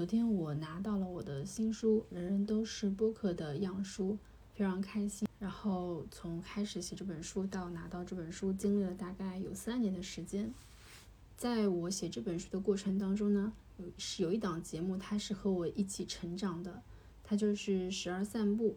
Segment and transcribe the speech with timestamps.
[0.00, 4.16] 昨天我拿到了我的新书《人人都是播客》的样书，
[4.54, 5.28] 非常开心。
[5.38, 10.54] 然后从开始写这本书到拿到这本书，经历了大概有三年的时间。
[11.36, 16.82] 在我写这本书的过程当中呢，有是有一档节目，它是和我一起成长的，
[17.22, 18.70] 它就是《十二散步》。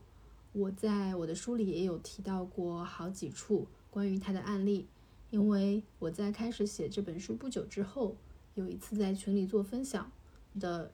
[0.51, 4.87] 我在我的书里也有提到过好几处关于它的案例，
[5.29, 8.17] 因为我在开始写这本书不久之后，
[8.55, 10.11] 有一次在群里做分享
[10.59, 10.91] 的。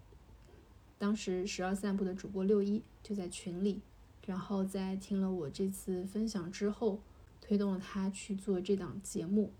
[0.99, 3.79] 当时十二散步的主播六一就在群里，
[4.25, 6.99] 然后在听了我这次分享之后，
[7.39, 9.51] 推动了他去做这档节目。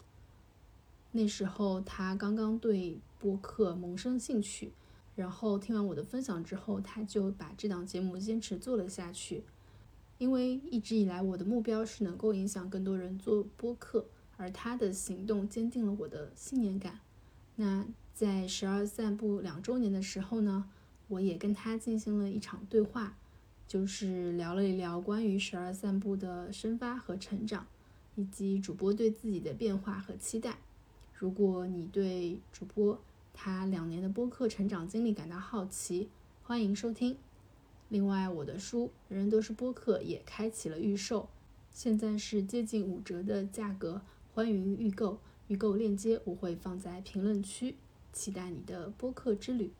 [1.13, 4.73] 那时候他刚刚对播客萌生兴趣，
[5.15, 9.45] 然后听完我的分享之后，他就把这档节目坚持做了下去。
[10.17, 16.99] 因为一直以来我的目标是能够影响更多人做播客，而他的行动坚定了我的信念感。
[17.55, 20.69] 那在十二散步两周年的时候呢？
[21.09, 23.17] 我也跟他进行了一场对话，
[23.67, 27.67] 就是聊了一聊关于十二散步的生发和成长，
[28.15, 30.59] 以及主播对自己的变化和期待。
[31.13, 33.01] 如果你对主播
[33.33, 36.09] 他两年的播客成长经历感到好奇，
[36.43, 37.17] 欢迎收听。
[37.89, 41.27] 另外，我的书《人人都是播客》也开启了预售，
[41.71, 44.01] 现在是接近五折的价格，
[44.33, 45.19] 欢迎预购。
[45.47, 47.75] 预购链接我会放在评论区，
[48.13, 49.71] 期待你的播客之旅。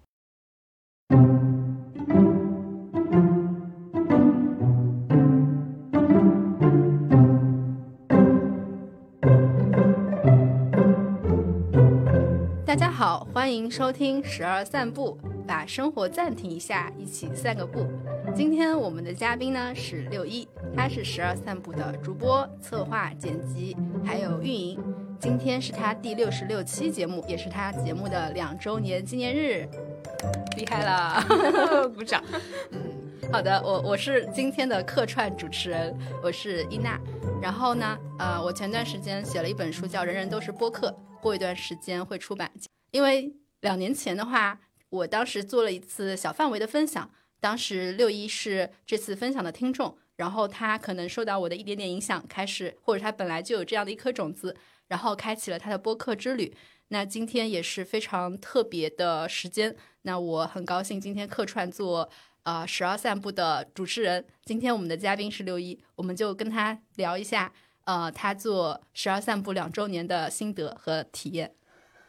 [13.40, 17.88] 欢迎收听十二散步，把生活暂停一下，一起散个步。
[18.36, 20.46] 今天我们的嘉宾呢是六一，
[20.76, 24.78] 他是十二散步的主播、策划、剪辑，还有运营。
[25.22, 29.66] 今天是他第六十六期节目，也是他节目的两周年纪念日。
[30.58, 31.24] 厉害了，
[31.96, 32.22] 鼓掌。
[32.72, 32.82] 嗯，
[33.32, 37.00] 好的，我我是今天的客串主持人，我是伊娜。
[37.42, 40.90] 然后呢，呃，我前段时间写了一本书，叫《人人都是播客》，
[41.22, 42.52] 过一段时间会出版。
[42.92, 54.56] 因为两年前的话，我当时做了一次小范围的分享，当时六一是这次分享的听众，然后他可能受到我的一点点影响，开始或者他本来就有这样的一颗种子，
[54.88, 56.54] 然后开启了他的播客之旅。
[56.92, 62.10] 那今天也是非常特别的时间，那我很高兴今天客串做
[62.42, 64.26] 呃十二散步的主持人。
[64.44, 71.54] 今天我们的嘉宾是六一，我们就跟他聊一下，呃，他做十二散步两周年的心得和体验。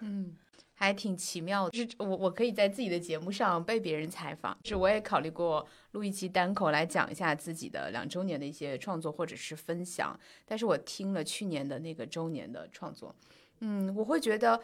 [0.00, 0.34] 嗯，
[0.80, 13.14] 还挺奇妙的，就是我我可以在自己的节目上被别人采访，就是我也考虑过录一期单口来讲一下自己的两周年的一些创作或者是分享，但是我听了去年的那个周年的创作。
[13.58, 14.58] 嗯，我会觉得，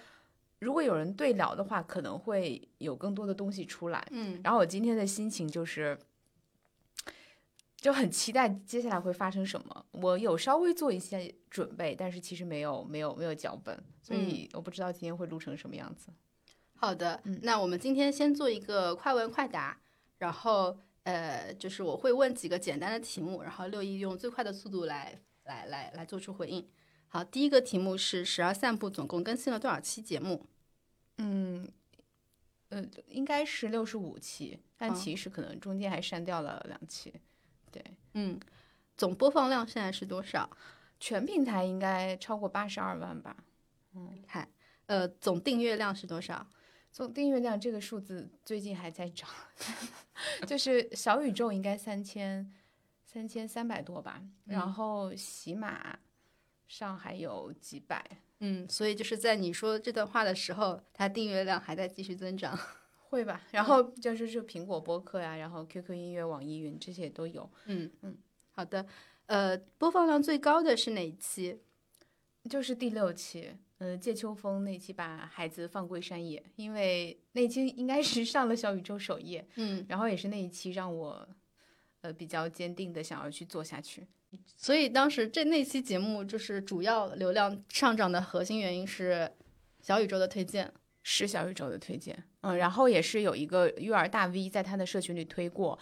[0.60, 4.02] 如果有人对聊的话，可能会有更多的东西出来。
[4.10, 5.98] 嗯，然后我今天的心情就是，
[7.86, 9.86] 就很期待接下来会发生什么。
[9.92, 16.08] 我有稍微做一些准备，但是其实没有没有没有脚本，所以我不知道今天会录成什么样子。
[16.74, 19.78] 好的，那我们今天先做一个快问快答，
[20.18, 26.68] 然后呃，就是我会问几个简单的题目，然后六一用最快的速度来来来来做出回应。
[27.06, 30.44] 好，第一个题目是十二散步总共更新了多少期节目？
[31.18, 31.70] 嗯，
[32.70, 37.14] 呃，应该是六十五期，但其实可能中间还删掉了两期。
[37.76, 38.40] 对，嗯，
[38.96, 40.48] 总播放量现在是多少？
[40.98, 43.36] 全平台应该超过八十二万吧。
[43.94, 44.48] 嗯，嗨，
[44.86, 46.46] 呃，总订阅量是多少？
[46.90, 49.28] 总订阅量这个数字最近还在涨，
[50.46, 52.50] 就是小宇宙应该三千
[53.04, 55.98] 三千三百多吧，然后喜马。
[56.68, 58.04] 上还有几百，
[58.40, 62.58] 嗯，所以就是在你说这段话的时候，它订阅量还在继续增长，
[63.08, 63.42] 会吧？
[63.52, 68.16] 然后就是就苹果播客呀，然后 QQ 音乐、网易云这些都有，嗯嗯，
[68.52, 68.86] 好的，
[69.26, 71.60] 呃，播放量最高的是哪一期？
[72.48, 81.28] 就是第六期，呃，借秋风那期把孩子放归山野，因为那期应该是上了小宇宙首页，嗯，然后也是那一期让我，
[82.02, 84.06] 呃，比较坚定的想要去做下去。
[84.56, 89.32] 所以当时这那期节目就是主要流量上涨的核心原因是
[89.80, 90.72] 小宇宙的推荐，
[91.08, 95.78] 是小宇宙的推荐，嗯，然后也是有一个育儿大 V 在他的社群里推过，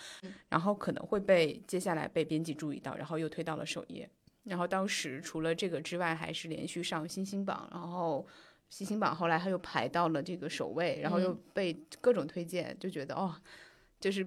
[0.50, 4.06] 然后可能会被接下来被编辑注意到，然后又推到了首页，
[4.42, 8.26] 然后当时除了这个之外，还是连续上新星榜，然后
[8.68, 11.72] 新星榜后来他又排到了这个首位，然后又被
[12.02, 13.34] 各种推荐，就觉得哦，
[13.98, 14.26] 就是。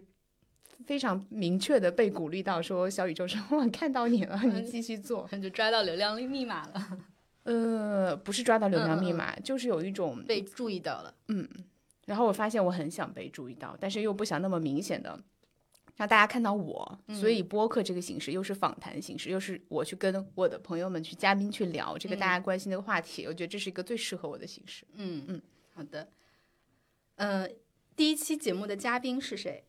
[0.86, 7.00] 非常明确的被鼓励到，说小宇宙说我看到你了，你继续做，就抓到流量密码了。
[7.48, 11.14] 呃，不是抓到流量密码，就是有一种被注意到了。
[11.30, 11.48] 嗯，
[12.06, 15.18] 然后我发现我很想被注意到，但是又不想那么明显的
[15.96, 24.86] 让大家看到我，所以播客这个形式又是访谈形式，又是我去跟我的朋友们去嘉宾去聊这个大家关心的话题，我觉得这是一个最适合我的形式。
[24.96, 25.42] 嗯嗯，
[25.74, 26.10] 好的。
[27.16, 27.48] 呃，
[27.96, 29.64] 第一期节目的嘉宾是谁？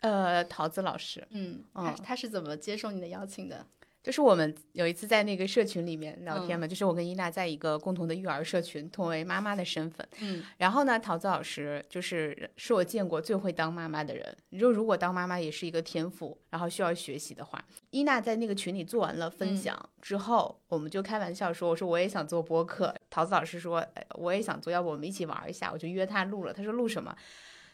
[0.00, 1.26] 呃，桃子老师。
[1.30, 3.66] 嗯，他他是怎么接受你的邀请的？
[4.02, 10.04] 就是我们有一次在那个社群里面聊天嘛，就是我跟伊娜在一个共同的育儿社群，同为妈妈的身份。
[10.18, 14.36] 嗯，然后呢，桃子老师就是是我见过最会当妈妈的人。
[14.50, 23.86] 你就如果当妈妈也是一个天赋，然后需要学习的话，伊娜在那个群里做完了分享之后，我们就开玩笑说：“我说我也想做播客。”桃子老师说
[24.18, 26.52] ：“我也想做，要不我们一起玩一下？”我就约她录了。
[26.52, 27.16] 她说录什么？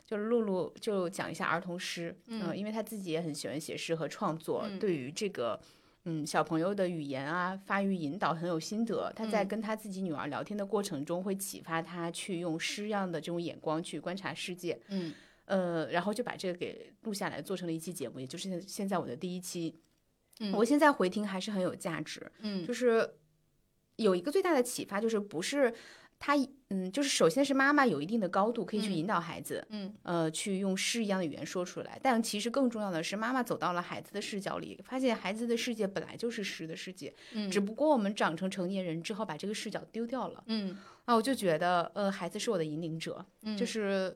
[0.04, 2.14] 就是录录就讲一下儿童诗。
[2.26, 5.58] 嗯，因为她自己也很喜欢写诗和创作，对于这个。
[6.10, 9.12] 嗯，小朋友的语言啊，发育引导很有心得。
[9.14, 14.81] 他在跟他自己女儿聊天的过程中，会启发他去用诗样的这种眼光去观察世界。
[14.88, 15.12] 嗯，
[15.44, 19.78] 呃，然后就把这个给录下来，做成了一期节目，也就是现在我的第一期。
[20.40, 22.32] 嗯，我现在回听还是很有价值。
[22.40, 23.16] 嗯，就是
[23.96, 25.75] 有一个最大的启发，就是不是。
[26.19, 26.37] 他
[26.70, 31.99] 嗯，就是首先是妈妈有一定的高度，可以去引导孩子，嗯，呃，去用诗一样的语言说出来。
[32.03, 40.76] 但其实更重要的是，妈妈走到了孩子的视角里，发现孩子的世界本来就是诗的世界，嗯，只不过我们长成成年人之后把这个视角丢掉了，嗯，
[41.06, 43.25] 啊，我就觉得，呃，孩子是我的引领者，
[43.56, 44.15] 就是，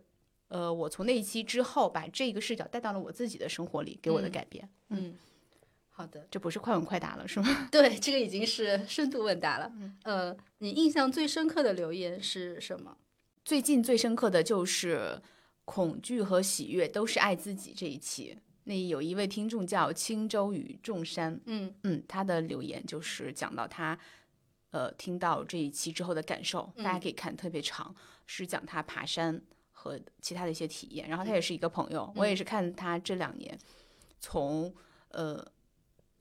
[0.48, 5.14] 呃，我从那一期之后把这个视角带到了我自己的生活里，给我的改变，嗯。
[6.02, 7.66] 好的，这不是快问快答了，是吗？
[7.70, 9.70] 对，这个已经是深度问答了。
[9.76, 12.96] 嗯呃，你印象最深刻的留言是什么？
[13.44, 15.20] 最近最深刻的就是
[15.64, 18.36] 恐惧和喜悦都是爱自己这一期。
[18.64, 23.96] 那有一位听众叫轻舟与众山，嗯嗯，他的留言就是讲到他
[24.70, 27.94] 呃听到这一期之后的感受，大家可以看特别长，
[28.26, 29.40] 是讲他爬山
[29.70, 31.08] 和其他的一些体验。
[31.08, 33.56] 然后他也是一个朋友，我也是看他这两年
[34.18, 34.74] 从
[35.10, 35.51] 呃。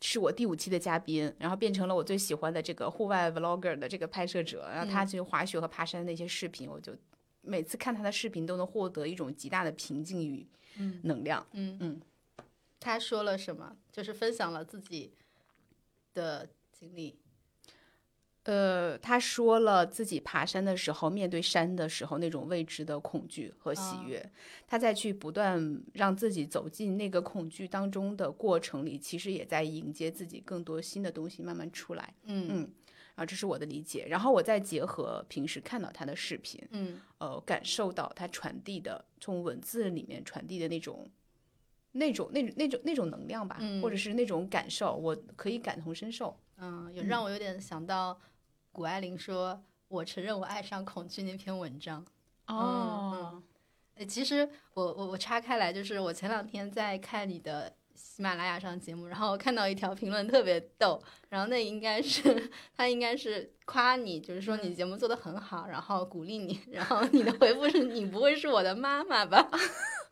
[0.01, 4.68] 是我第五期的嘉宾，然后变成了我最喜欢的这个户外 vlogger 的这个拍摄者。
[4.74, 6.94] 然后他去滑雪和爬山的那些视频，我就
[7.42, 10.48] 每次看他的视频都能获得一种极大的平静与
[11.03, 11.45] 能量。
[11.53, 12.01] 嗯嗯，
[12.80, 13.77] 他说了什么？
[13.92, 15.13] 就是分享了自己
[16.13, 17.19] 的经历。
[18.43, 24.31] 呃，他说了自己爬山的时候，面对山的时候那种未知的恐惧和喜悦。
[24.65, 32.15] 他在去不断让自己走进那个恐惧当中的过程里，其实也在迎接自己更多新的东西慢慢出来。
[32.23, 32.71] 嗯嗯，
[33.13, 34.07] 啊，这是我的理解。
[34.09, 41.07] 然后我再结合平时看到他的视频，嗯，呃，感受到他传递的从文字里面传递的那种、
[41.91, 46.35] 那种、那种、那种、那种能量吧，或者是那种感受，我可以感同身受。
[46.57, 48.19] 嗯，有让我有点想到。
[48.71, 52.06] 谷爱凌说：“我承认我爱上恐惧那篇文章。”
[52.47, 53.41] 哦，
[53.95, 69.50] 呃，其实我我我插开来，就是我前两天在看你的喜马拉雅上节目，然后看到一条评论特别逗，然后那应该是他应该是夸你，就是说你节目做的很好，然后鼓励你，然后你的回复是你不会是我的妈妈吧？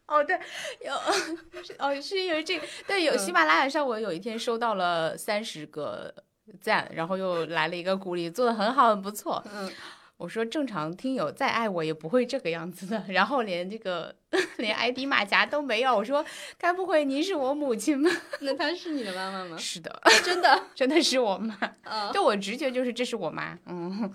[0.07, 0.39] 哦，对，
[0.85, 0.93] 有
[1.79, 6.13] 哦，是因为这个，对，有喜马拉雅上我有一天收到了三十个。
[6.61, 9.43] 赞，然后又来了一个鼓励，做的很好，很不错。
[9.53, 9.71] 嗯，
[10.17, 14.13] 我说正常听友再爱我也不会这个样子的，然后连这个
[14.57, 15.95] 连 ID 马甲都没有。
[15.95, 16.23] 我说
[16.57, 18.09] 该不会您是我母亲吗？
[18.41, 19.57] 那她是你的妈妈吗？
[19.57, 21.57] 是的，真的， 真的是我妈。
[22.13, 23.57] 就我直觉就是这是我妈。
[23.65, 24.11] 嗯，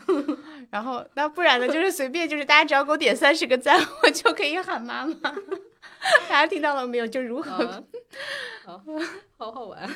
[0.70, 1.66] 然后那不然呢？
[1.66, 5.34] 就是随便，就是大家只要给我点三十个赞，我就可以喊妈妈。
[6.28, 7.06] 大家听到了没有？
[7.06, 7.82] 就如何？
[8.66, 8.82] 好，
[9.38, 9.88] 好好玩。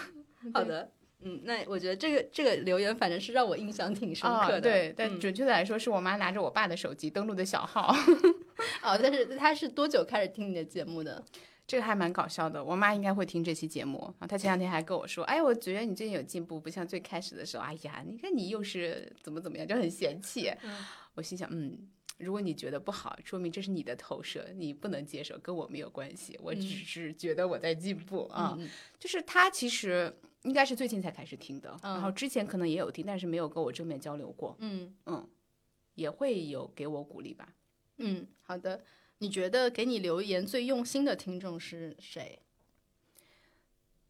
[0.55, 0.91] 好的。
[1.21, 4.61] 嗯，那我觉得这个这个留言反正是让我印象挺深刻的。
[4.61, 7.93] 对，但准确的来说，是我妈拿着我爸的手机登录的小号。
[8.83, 11.25] 哦，但是他是多久开始听你的节目的？
[11.67, 12.63] 这个还蛮搞笑的。
[12.63, 14.27] 我妈应该会听这期节目啊。
[14.27, 17.65] 她前两天还跟我说：“哎，我觉得你最近有进步，不像最开始的时候。
[17.65, 20.51] 哎呀，你看你又是怎么怎么样，就很嫌弃。”
[21.15, 21.77] 我心想，嗯，
[22.19, 26.39] 如果你觉得不好，说明这是你的投射，你不能接受，跟我没有关系。
[26.41, 28.57] 我只是觉得我在进步啊。
[29.01, 30.15] 就是她其实。
[30.43, 34.57] 应该是最近才开始听的，然后之前可能也有听，但是没有跟我正面交流过。
[34.61, 35.29] 嗯嗯，
[35.95, 37.55] 也会有给我鼓励吧。
[37.97, 38.85] 嗯，好的。
[39.19, 42.39] 你觉得给你留言最用心的听众是谁？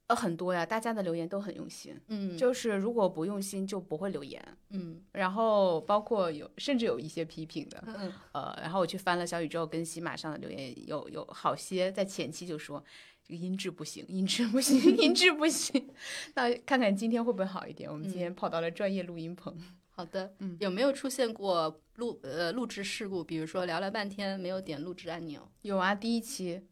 [0.08, 1.99] 呃，很多呀，大家的留言都很用心。
[2.08, 4.42] 嗯，就是如果不用心就不会留言。
[4.68, 7.82] 嗯，然后包括有甚至有一些批评的。
[7.87, 12.85] 嗯呃，然后我去翻了小宇宙跟喜马上的留言，有有好些在前期就说。
[13.28, 15.90] 这个音质不行，音质不行，音质不行。
[16.35, 17.90] 那看看今天会不会好一点？
[17.90, 19.54] 我们今天跑到了专业录音棚。
[19.90, 23.23] 好的，嗯有没有出现过录呃录制事故？
[23.23, 26.62] 比如说聊了半天没有点录制按钮，有啊，第一期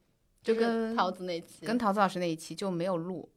[0.43, 3.29] 就就是跟桃子那期，跟桃子老师那一期就没有录，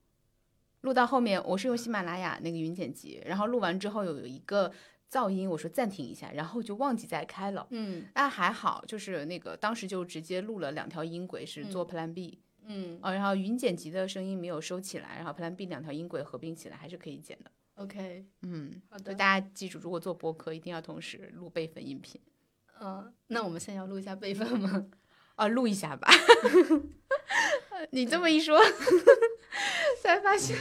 [0.82, 4.72] 录到后面我是用喜马拉雅那个云剪辑，然后录完之后有一个
[5.12, 7.68] 噪音，我说暂停一下，然后就忘记再开了。
[7.72, 12.44] 嗯但还好，就是那个当时就直接录了两条音轨，是做 Plan B，、嗯
[13.02, 17.50] 呃，然后云剪辑的声音没有收起来，然后 Plan B 两条音轨合并起来还是可以剪的。
[17.76, 22.22] ，OK，嗯，好的，大家记住，如果做播客一定要同时录备份音频。
[22.80, 24.86] 嗯、那我们现在要录一下备份吗？
[25.36, 26.08] 啊， 录一下吧。
[27.92, 28.60] 你这么一说，
[30.04, 30.58] 才发现。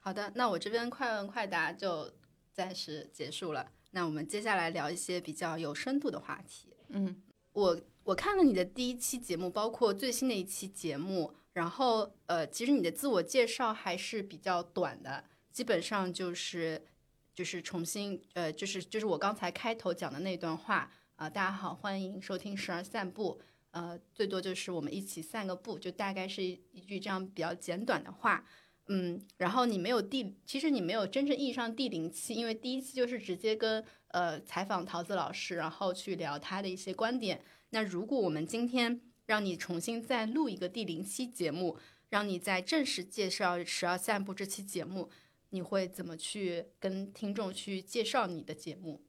[0.00, 2.10] 好的，那我这边快问快答就
[2.58, 3.70] 暂时结束了。
[3.92, 6.74] 那我们接下来聊一些比较有深度的话题。
[6.88, 7.22] 嗯
[7.52, 15.22] 我我看了你的第一期节目，包括最新的一期节目，然后呃，其实你的自我介绍还是比较短的，
[15.52, 16.84] 基本上就是
[17.32, 28.44] 就是重新呃，就是就是我刚才开头讲的那段话啊、大家好，欢迎收听时而散步，呃，最多就是我们一起散个步，就大概是一一句这样比较简短的话。
[28.88, 37.42] 嗯，然后你没有第，其实你没有真正意义上第零期，因为第一期就是直接跟呃采访桃子老师，然后去聊他的一些观点。
[37.70, 41.78] 那如果我们今天让你重新再录一个第零期节目，
[42.08, 45.10] 让你再正式介绍《十二散步》这期节目，
[45.50, 49.02] 你会怎么去跟听众去介绍你的节目？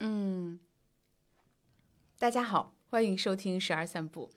[0.00, 0.58] 嗯，
[2.18, 4.32] 大家好，欢迎收听《十二散步》，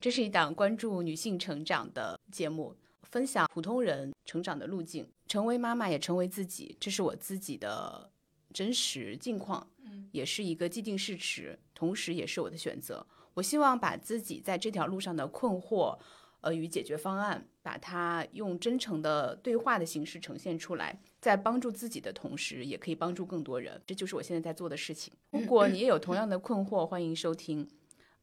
[0.00, 2.74] 这是一档关注女性成长的节目，
[3.10, 8.10] 分享普通人成长的路径，成为妈妈也成为自己，这是我自己的
[8.52, 13.06] 真实境况，嗯，也是一个既定事实，同时也是我的选择。
[13.34, 15.98] 我希望把自己在这条路上的困惑，
[16.40, 23.80] 呃，与解决方案，把它用真诚的对话的形式呈现出来，在帮助自己的同时，也可以帮助更多人。
[23.86, 25.12] 这就是我现在在做的事情。
[25.30, 27.68] 如果你也有同样的困惑，欢迎收听。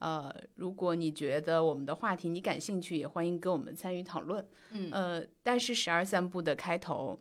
[0.04, 4.46] 呃，如果你觉得我们的话题你感兴趣，也欢迎跟我们参与讨论。
[4.72, 7.18] 嗯呃，但是十二散步的开头，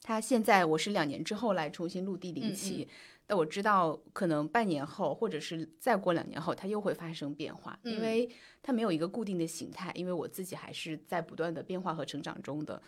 [0.00, 2.86] 它现在我是两年之后来重新录第零期，
[3.26, 8.30] 但我知道可能半年后或者是再过两年后，它又会发生变化，因嗯为
[8.62, 12.80] 它没有一个固定的形态，因为我自己还是在不断的变化和成长中的。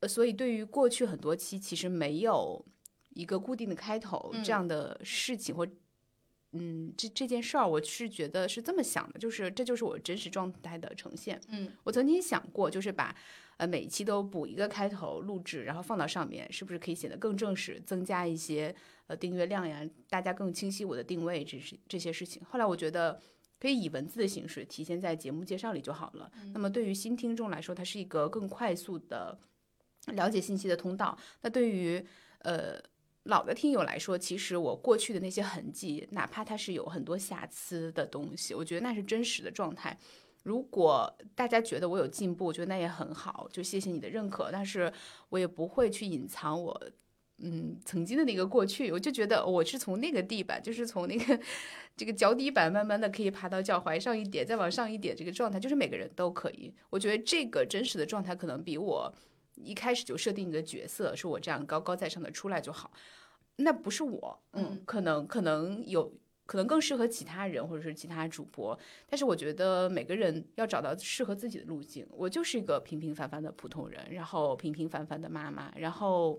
[0.00, 2.62] 呃，所以对于过去很多期其实没有
[3.14, 5.66] 一个固定的开头嗯这样的事情或。
[6.60, 11.40] 嗯，这这件事儿，我是觉得是这么想的，就是这就是我真实状态的呈现。
[11.48, 13.14] 嗯我曾经想过，就是把
[13.56, 18.74] 呃每一期都补一个开头录制，然后放到上面，是不是可以显得更正式，增加一些
[19.06, 22.42] 呃订阅量呀，大家更清晰我的定位，这是这些事情。
[22.44, 23.20] 后来我觉得
[23.58, 26.30] 可以以文字的形式体现在节目介绍里就好了。
[26.52, 29.38] 那么对于新听众来说，它是一个更快速的
[30.12, 31.16] 了解信息的通道。
[31.40, 32.04] 那对于
[32.40, 32.78] 呃
[33.26, 39.96] 老的听友来说，其实我过去的那些痕迹，哪怕它是有很多瑕疵的东西，我觉得那是真实的状态。
[40.42, 44.48] 如果大家觉得我有进步，我觉得那也很好，就谢谢你的认可。
[44.52, 44.92] 但是
[45.28, 46.80] 我也不会去隐藏我，
[47.38, 48.92] 嗯，曾经的那个过去。
[48.92, 51.40] 我就觉得我是从那个地板，就是从那个
[51.96, 56.72] 这个脚底板，慢慢的可以爬到脚踝上一点，再往上一点，这个状态，就是每个人都可以。
[56.90, 59.12] 我觉得这个真实的状态，可能比我
[59.56, 62.92] 一开始就设定一个角色，说我这样高高在上的出来就好。
[63.56, 66.12] 那不是我，嗯，嗯可能可能有。
[66.48, 72.06] 可能更适合其他人或者是其他主播，但是我觉得每个人要找到适合自己的路径。
[72.12, 76.38] 我就是一个平平凡凡的普通人，然后平平凡凡的妈妈，然后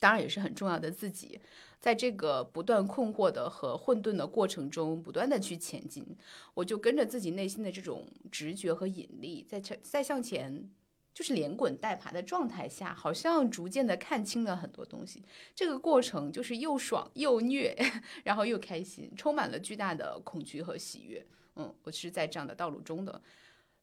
[0.00, 1.38] 当然也是很重要的自己，
[1.78, 6.16] 在这个不断困惑的和混沌的过程中，不断的去前进。
[6.54, 10.70] 我就跟着自己内心的这种直觉和引力，在在在向前。
[11.14, 15.22] 就是连滚带爬的状态下，好像逐渐的看清了很多东西。
[15.54, 17.74] 这个过程就是又爽又虐，
[18.24, 21.24] 然后又开心，充满了巨大的恐惧和喜悦。
[21.54, 23.22] 嗯，我是在这样的道路中的，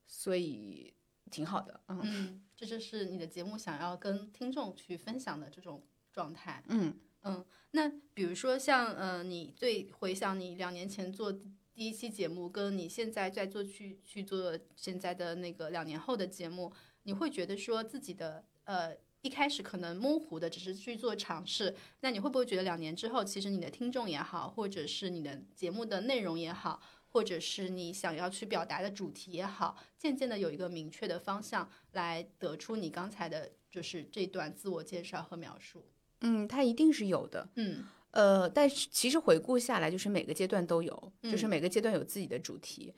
[0.06, 0.94] 所以
[1.32, 1.80] 挺好的。
[1.88, 6.62] 嗯嗯，这就是你的节目想要跟听众去分享的这种状态。
[6.68, 16.74] 嗯嗯，那比如说像呃，你最回想你两年前做第一期节目，跟你现在在做去去做现在的那个两年后的节目，
[17.04, 35.86] 你会觉得说自己的呃一开始可能模糊的只是去做尝试，那你会不会觉得两年之后，其实你的听众也好，或者是你的节目的内容也好，或者是你想要去表达的主题也好，渐渐的有一个明确的方向，来得出你刚才的就是这段自我介绍和描述。
[36.22, 37.50] 嗯，它一定是有的。
[37.56, 42.94] 嗯呃，但是其实回顾下来，就是每个阶段都有，就是嗯每个阶段有自己的主题。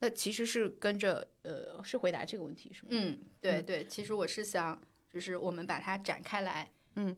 [0.00, 2.88] 那其实是跟着呃，是回答这个问题是吗？
[2.90, 7.16] 嗯，对对，其实我是想，就是我们把它展开来，嗯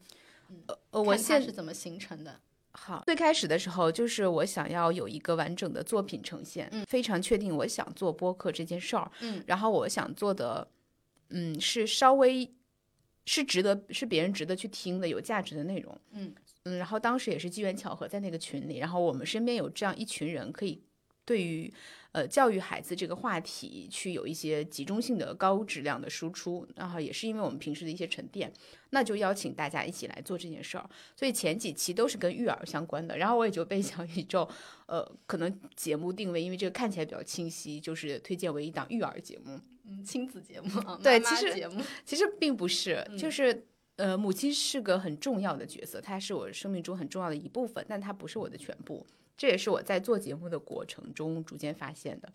[0.90, 2.40] 呃，我现是怎么形成的。
[2.72, 10.68] 好，最开始的时候就是我想要有一个完整的作品呈现，嗯非常确定我想做播客这件事儿，嗯，然后我想做的，
[11.30, 12.48] 嗯，是稍微
[13.26, 16.32] 是值得是别人值得去听的有价值的内容，嗯
[16.64, 20.80] 嗯，然后当时也是机缘巧合在那个群里，然后我们身边有这样一群人可以
[21.28, 21.70] 对于
[22.12, 28.50] 呃教育孩子这个话题去有一些集中性的高质量的输出，然后也是因为我们平时的一些沉淀，
[28.88, 30.88] 那就邀请大家一起来做这件事儿。
[31.14, 34.48] 所以前几期都是跟育儿相关的，然后我也就被小宇宙，
[34.86, 39.60] 呃，可能节目定位，因为这个看起来比较清晰，就是推荐为一档育儿节目。
[39.84, 43.66] 嗯，亲子节目啊，对妈妈其实节目，其实并不是，就是
[43.96, 49.06] 呃，母亲是个很重要的角色，她是我生命中很重要的一部分，但她不是我的全部。
[49.38, 52.30] 这也是我在做节目的过程中逐渐发现的。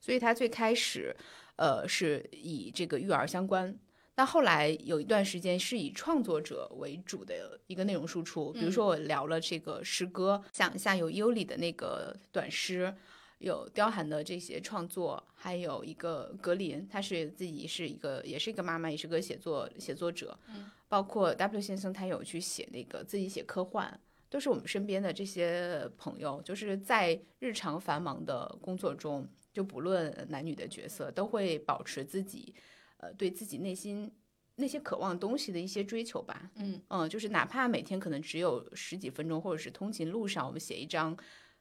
[0.00, 1.14] 所以他最开始，
[1.56, 3.78] 呃，是以这个育儿相关。
[4.16, 12.94] 那后来有一段时间是以创作者为主的一个内容输出，比如说我聊了这个诗歌，像像有尤里的那个短诗，
[13.38, 20.38] 有刁寒的这些创作，还有一个格林，他是自己是一个也是一个妈妈，也是个写作写作者，
[20.88, 23.98] 包括 W 先生他有去写那个自己写科幻，
[24.34, 32.52] 都是我们身边的这些朋友，就是在日常繁忙的工作中，就不论男女的角色，都会保持自己
[32.96, 34.10] 呃对自己内心
[34.56, 36.50] 那些渴望东西的一些追求吧。
[36.56, 41.16] 嗯嗯，就是哪怕每天可能只有十几分钟，或者是通勤路上，我们写一张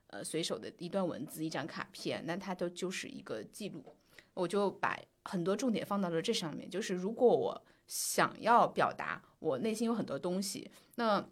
[0.07, 3.85] 呃随手的一段文字、一张卡片，那它都就是一个记录。
[4.33, 11.23] 我就把很多重点放到了这上面，就是如果我想要表达我内心有很多东西，那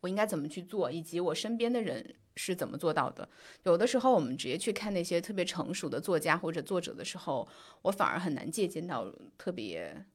[0.00, 3.28] 我应该怎么去做，以及我身边的人是怎么做到的。
[3.64, 7.46] 有的时候，我们直接去看那些特别成熟的作家或者作者的时候，
[7.82, 10.06] 我反而很难借鉴到特别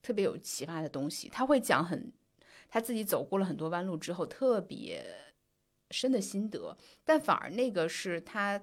[0.00, 1.28] 特别有启发的东西。
[1.28, 2.12] 他会讲很
[2.68, 5.04] 他自己走过了很多弯路之后特别
[5.90, 8.62] 深的心得，但反而那个是他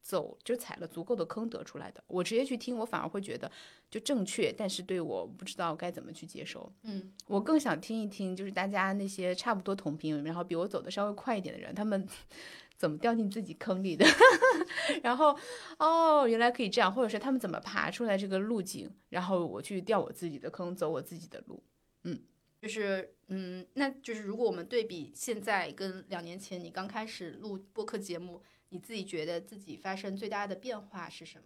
[0.00, 2.02] 走就踩了足够的坑得出来的。
[2.06, 3.50] 我直接去听，我反而会觉得
[3.90, 6.72] 就正确，但是对我不知道该怎么去接受。
[6.82, 12.06] 嗯我更想听一听，就是大家那些差不多同频，然后比我走的稍微快一点的人，他们
[12.76, 14.06] 怎么掉进自己坑里的，
[15.02, 15.36] 然后
[15.78, 21.62] 哦，原来可以这样，或者是他们怎么爬出来这个路径，然后我去掉我自己的坑，走我自己的路。
[22.04, 22.18] 嗯
[22.62, 31.44] 就是嗯，那就是如果我们对比现在跟两年前你刚开始录播客节目，你自己觉得自己发生最大的变化是什么？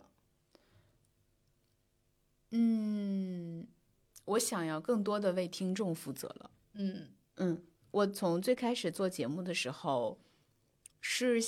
[2.51, 3.67] 嗯，
[4.25, 6.51] 我想要更多的为听众负责了。
[6.75, 10.19] 嗯嗯，我从最开始做节目的时候，
[11.01, 11.41] 是，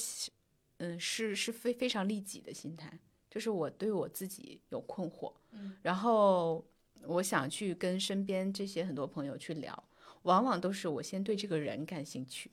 [0.79, 2.99] 嗯，是是非非常利己的心态，
[3.31, 6.67] 就是我对我自己有困惑，嗯，然后
[7.05, 9.85] 我想去跟身边这些很多朋友去聊，
[10.23, 12.51] 往往都是我先对这个人感兴趣，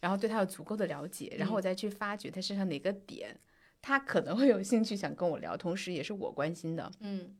[0.00, 3.38] 然后对他有足够的了解，然后我再去发掘他身上哪个点，
[3.82, 7.36] 他可能会有兴趣想跟我聊，同时也是我关心的，嗯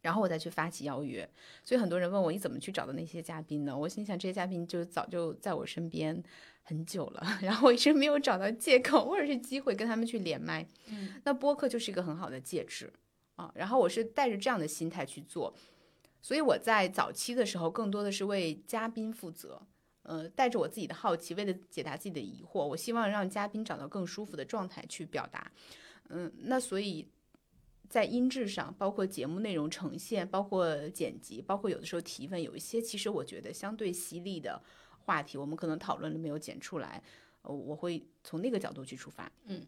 [0.00, 1.28] 然后我再去发起邀约。
[1.64, 3.76] 所以很多人问我你怎么去找的那些嘉宾呢？
[3.76, 6.22] 我心想这些嘉宾就早就在我身边
[6.62, 10.66] 很久了， 然后我一直没有找到借口或者是机会跟他们去连麦。
[10.86, 12.92] 嗯，那播客就是一个很好的介质
[13.34, 13.50] 啊。
[13.56, 15.52] 然后我是带着这样的心态去做，
[16.22, 19.60] 所以我在早期的时候更多的是为嘉宾负责。
[20.08, 25.52] 呃，带着我自己的好奇，为了解答自己的疑惑，我希望让嘉宾找到更舒服的状态去表达。
[26.08, 27.06] 嗯，那所以
[27.90, 34.62] 在音质上，包括节目内容呈现，包括剪辑，包括有的时候提问，有一些其实我觉得相对犀利的
[35.00, 37.02] 话题，我们可能讨论了没有剪出来，
[37.42, 39.30] 呃，我会从那个角度去出发。
[39.44, 39.66] 嗯，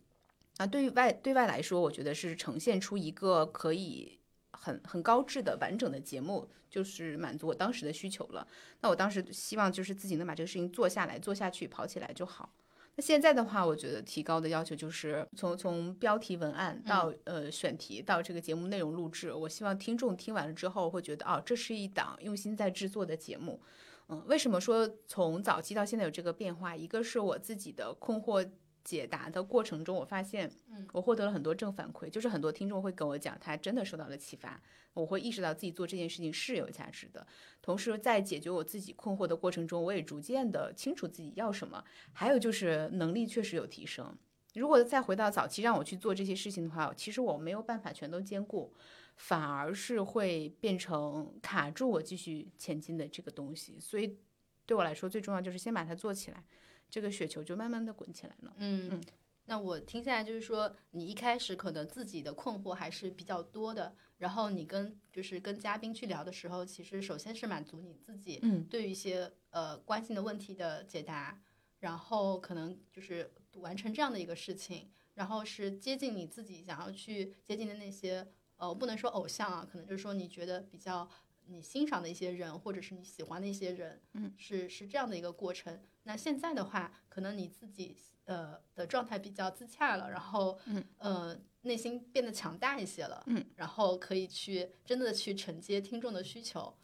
[0.57, 4.18] 啊，对于外对外来说，我觉得是呈现出一个可以
[4.52, 8.46] 很很高质的完整的节目，就是满足我当时的需求了。
[8.80, 12.52] 那我当时希望就是自己能把这个事情做下来、做下去、跑起来就好。
[12.96, 23.60] 那现在的话，我觉得提高的要求就是从从标题文案到、呃选题到这个节目内容录制，我希望听众听完了之后会觉得哦，这是一档用心在制作的节目。
[24.08, 26.74] 嗯，为什么说从早期到现在有这个变化？
[26.74, 28.46] 一个是我自己的困惑
[28.85, 34.61] 解答的过程中，我发现，嗯，我获得了很多正反馈，就是很多听众会跟我讲，他真的受到了启发，
[34.95, 37.27] 我会意识到自己做这件事情是有价值的。
[37.61, 44.16] 同时，在解决我自己困惑的过程中，我也逐渐的清楚自己要什么，还有就是能力确实有提升。
[44.55, 48.75] 如果再回到早期让我去做这些事情的话，其实我没有办法全都兼顾，
[49.16, 53.79] 反而是会变成卡住我继续前进的这个东西。
[53.79, 54.19] 所以
[54.66, 56.43] 对我来说，最重要就是先把它做起来，
[56.90, 58.53] 这个雪球就慢慢的滚起来了。
[58.59, 59.03] 嗯嗯，
[59.46, 71.40] 那我听下来就是说，你一开始可能自己的困惑还是比较多的，然后你跟就是跟嘉宾去聊的时候，其实首先是满足你自己嗯对于一些呃关心的问题的解答，
[71.79, 78.26] 然后可能就是完成这样的一个事情，然后是接近你自己想要去接近的那些
[78.57, 81.09] 呃，不能说偶像啊，可能就是说你觉得比较
[81.46, 85.81] 你欣赏的一些人，或者是你喜欢的一些人，嗯，是是这样的一个过程。
[86.04, 96.76] 那现在的话，可能你自己呃的状态比较自洽了，然后嗯呃内心变得强大一些了，嗯，然后可以去真的去承接听众的需求，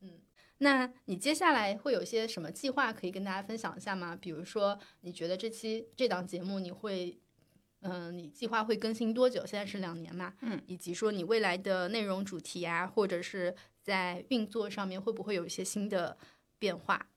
[0.00, 0.20] 嗯。
[0.62, 4.14] 那你接下来会有一些什么计划可以跟大家分享一下吗？
[4.14, 7.18] 比如说，你觉得这期这档节目你会，
[7.80, 9.46] 嗯、你计划会更新多久？
[9.46, 16.18] 现在是两年嘛，嗯，以及说你未来的内容主题啊，或者是在运作上面会不会有一些新的
[16.58, 17.08] 变化？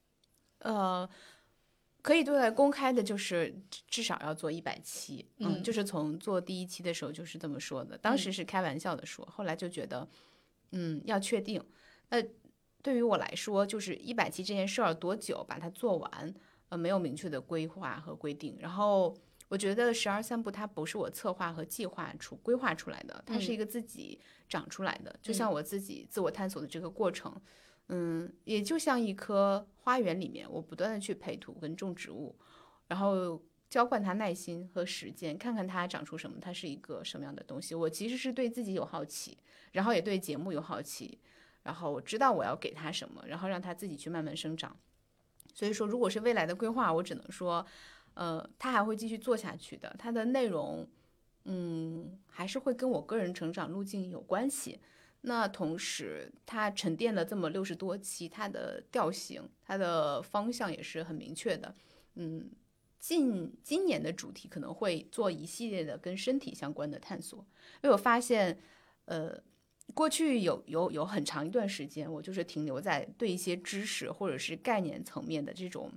[0.60, 1.10] 呃，
[2.04, 10.06] 可以对外公开的，就是至至少要做一百期，嗯，嗯就是从做第一期的时候就是这么说的，当时是开玩笑的说，后来就觉得，
[10.74, 11.64] 嗯，要确定。
[12.10, 12.22] 那
[12.82, 16.36] 对于我来说，就是一百期这件事儿多久把它做完，
[16.68, 18.58] 呃，没有明确的规划和规定。
[18.60, 19.16] 然后
[19.48, 27.42] 我觉得十二三部它不是我策划和计划出规划出来的，它是一个自己长出来的，就像我自己自我探索的这个过程。
[27.90, 32.36] 嗯，也就像一棵花园里面，我不断的去培土跟种植物，
[32.88, 37.76] 然后浇灌它耐心和时间，看看它长出什么，它是一个什么样的东西。
[37.76, 39.38] 我其实是对自己有好奇，
[39.74, 41.20] 然后也对节目有好奇，
[41.64, 44.76] 然后我知道我要给它什么，然后让它自己去慢慢生长。
[45.54, 47.64] 所以说，如果是未来的规划，我只能说，
[48.16, 50.88] 呃，它还会继续做下去的，它的内容，
[51.46, 54.80] 嗯，还是会跟我个人成长路径有关系。
[55.26, 61.74] 那同时，它沉淀了这么六十多期，它的调性、它的方向也是很明确的。
[62.16, 62.52] 嗯，
[63.00, 67.40] 近今年的主题可能会做一系列的跟身体相关的探索，
[67.82, 68.60] 因为我发现，
[69.06, 69.42] 呃，
[69.94, 75.90] 过去有有有很长一段时间，我就是停留在对一些知识或者是概念层面的这种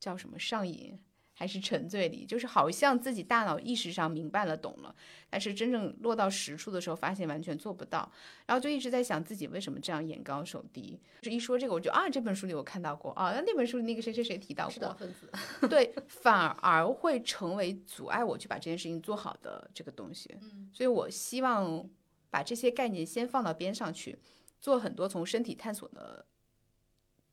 [0.00, 0.98] 叫什么上瘾。
[1.38, 4.94] 还是沉醉里，就是好像自己大脑意识上明白了、懂了，
[5.28, 8.10] 但是真正落到实处的时候，发现完全做不到，
[8.46, 10.98] 然后就一直在想自己为什么这样眼高手低。
[11.20, 15.30] 就一说这个，我就啊，这本书里我看到过啊，那那本书里那个谁谁谁提到过，分子。
[15.68, 20.34] 对，反而会成为阻碍我去把这件事情做好的这个东西。
[20.40, 21.86] 嗯，所以我希望
[22.30, 24.18] 把这些概念先放到边上去，
[24.58, 26.24] 做很多从身体探索的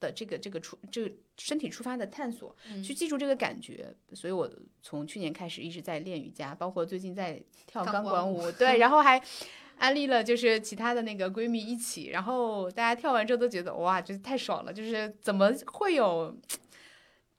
[0.03, 3.95] 的这个这个出这个身体出发的探索，嗯去记住这个感觉。
[4.13, 4.49] 所以我
[4.81, 9.21] 从去年开始一直在练瑜伽，包括最近在跳钢管钢管舞，对， 然后还。
[9.75, 14.71] 安利了就是其他的那个闺蜜一起，然后大家跳完之后都觉得哇，就是太爽了！
[14.71, 16.33] 就是怎么会有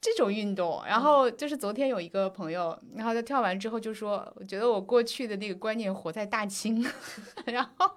[0.04, 0.82] 这种运动？
[0.86, 6.84] 然后就是昨天有一个朋友，然后他跳完之后就说，我觉得我过去的那个观念活在大清，
[7.46, 7.90] 然后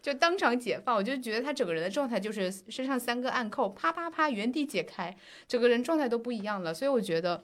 [0.00, 0.94] 就当场解放。
[0.94, 5.16] 我就觉得他整个人的状态就是身上三个暗扣，啪啪啪原地解开，
[5.48, 6.72] 整个人状态都不一样了。
[6.72, 7.42] 所以我觉得。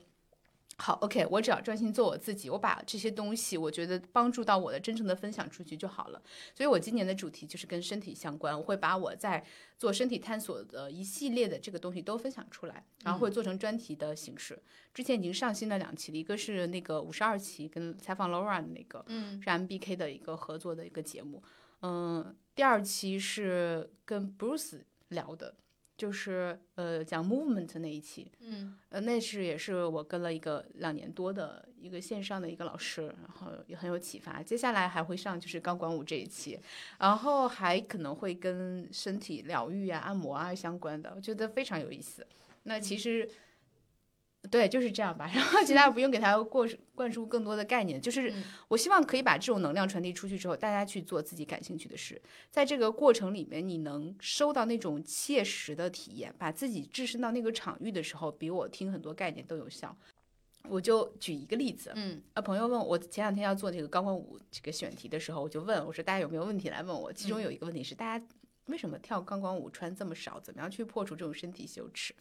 [0.77, 6.23] 好，OK，我只要专心做我自己，我把这些东西，我觉得帮助到我的，真诚的分享出去就好了。
[6.55, 9.45] 所以我今年的主题就是跟身体相关，我会把我在
[9.79, 14.61] 做身体探索的一系列的这个东西都分享出来，然后会做成专题的形式。
[14.93, 21.43] 之前已经上新了两期了，一个是那个五十二期跟采访 Laura 的那个，嗯是 MBK 的一个合作的一个节目。
[21.83, 25.55] 嗯，第二期是跟 Bruce 聊的，
[25.97, 28.31] 就是呃讲 movement 那一期。
[28.41, 34.43] 嗯呃，那是也是我跟了一个两年多的一个线上的一个老师，然后也很有启发。
[34.43, 36.59] 接下来还会上就是钢管舞这一期，
[36.99, 42.27] 然后还可能会跟身体疗愈啊、按摩啊相关的，我觉得非常有意思。
[42.65, 43.29] 那其实。
[44.51, 45.31] 对，就是这样吧。
[45.35, 59.97] 然后其他不用给他过灌输更多的概念，就是嗯我希望可以把这种能量传递出去之后，大家去做自己感兴趣的事，在这个过程里面，你能收到那种切实的体验，把自己置身到那个场域的时候，比我听很多概念都有效。
[60.69, 67.13] 我就举一个例子，嗯啊，朋友问我前两天要做这个钢管舞这个选题的时候，我就问我说大家有没有问题来问我？
[67.13, 68.27] 其中有一个问题是大家
[68.67, 70.41] 为什么跳钢管舞穿这么少？
[70.41, 72.15] 怎么样去破除这种身体羞耻？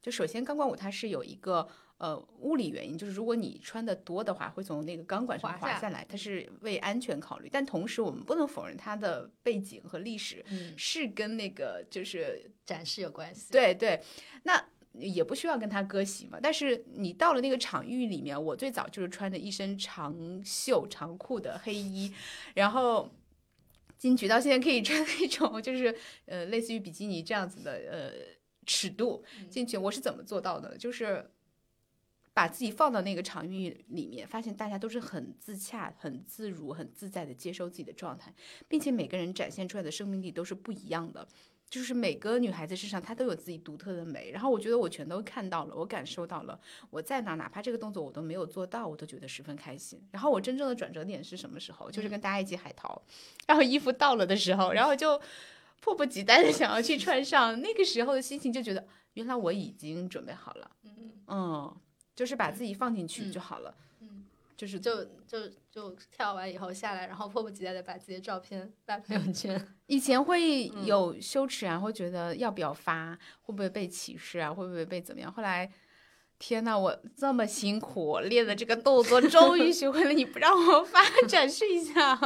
[0.00, 7.48] 就首先钢管舞它是有一个呃物理原因，就是如果你穿的多的话，会从那个钢管上滑下来，它是为安全考虑。
[7.52, 14.00] 但同时我们不能否认它的背景和历史嗯，是跟那个就是展示有关系。，对对，
[14.44, 16.38] 那也不需要跟他割席嘛。
[16.42, 22.12] 但是你到了那个场域里面，我最早就是穿着一身长袖长裤的黑衣，
[22.54, 23.08] 然后
[23.98, 28.10] 进去到现在可以穿那种就是呃类似于比基尼这样子的呃
[28.66, 29.76] 尺度进去。
[29.76, 30.76] 我是怎么做到的？
[30.76, 31.30] 就是。
[32.32, 38.32] 把自己放到那个场域里面，发现大家都是很自洽、很自如、很自在的接受自己的状态，
[38.68, 41.26] 并且每个人展现出来的生命力都是不一样的。
[41.68, 44.30] 就是每个女孩子身上，她都有自己独特的美。
[44.30, 46.58] 然后我觉得我全都看到了，我感受到了。
[46.88, 50.00] 我在哪，哪怕这个动作我都没有做到，我都觉得十分开心。
[50.12, 51.90] 然后我真正的转折点是什么时候？
[51.90, 53.02] 就是跟大家一起海淘，
[53.48, 55.20] 然后衣服到了的时候，然后就
[55.80, 57.60] 迫不及待的想要去穿上。
[57.60, 60.70] 那个时候的心情就觉得，原来我已经准备好了。
[60.84, 61.76] 嗯嗯，
[62.14, 63.74] 就是把自己放进去就好了。
[64.00, 64.24] 嗯，
[64.56, 69.68] 就是就就就跳完以后下来，然后迫不及待的把自己的照片发朋友圈。
[69.86, 75.32] 以前会有羞耻啊，会觉得要不要发，会不会被歧视啊，会不会被怎么样？
[75.32, 75.70] 后来，
[76.38, 82.18] 天呐，我这么辛苦练的这个动作，终于学会了，你不让我发， 展示一下，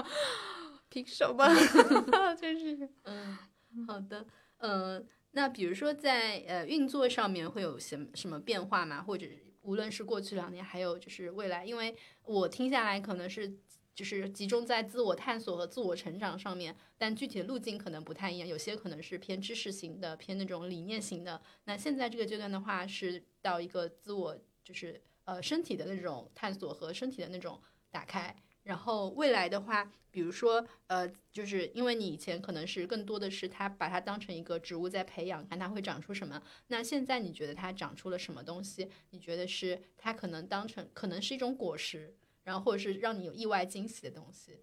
[0.95, 1.45] 凭什么？
[2.41, 3.37] 真是，嗯，
[3.85, 4.25] 好的，
[4.59, 9.03] 嗯，那比如说在呃运作上面会有什什么变化吗？
[9.03, 9.27] 或者
[9.63, 13.59] 无论是过去两年，还有就是未来，因为我听下来可能是。
[13.97, 21.41] 就是集中在自我探索和自我成长上面，但具体的路径可能不太一样，有些可能是偏知识型的，偏那种理念型的。
[21.67, 28.35] 那现在这个阶段的话，是到一个自我，就是呃身体的那种探索和身体的那种打开。
[28.65, 36.43] 然后未来的话，比如说呃，就是因为你以前可能是更多的是它把它当成一个植物在培养，看它会长出什么。
[36.67, 38.91] 那现在你觉得它长出了什么东西？
[39.11, 42.15] 你觉得是它可能当成可能是一种果实？
[42.43, 44.59] 然后或者是让你有意外惊喜的东西，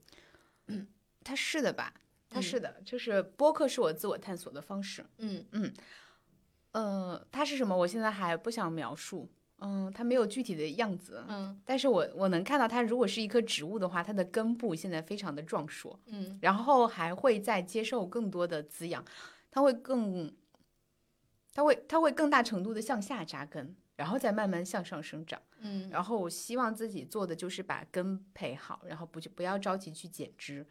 [0.68, 0.88] 嗯，
[1.26, 1.94] 它是的吧？
[2.30, 5.04] 它是的，就是播客是我自我探索的方式。
[5.18, 5.74] 嗯嗯，
[6.72, 7.76] 呃，它是什么？
[7.76, 9.30] 我现在还不想描述。
[9.62, 11.24] 嗯，它没有具体的样子。
[11.28, 16.00] 嗯，但是我我能看到它，如果是一棵植物的话，它的根部现在非常的壮硕。
[16.08, 19.06] 嗯，然后还会再接受更多的滋养，
[19.50, 20.36] 它会更，
[21.54, 23.76] 它会它会更大程度的向下扎根。
[23.98, 30.66] 然后再慢慢向上生长，嗯，然后我希望自己做的就是把根培好，然后不就不要着急去剪枝，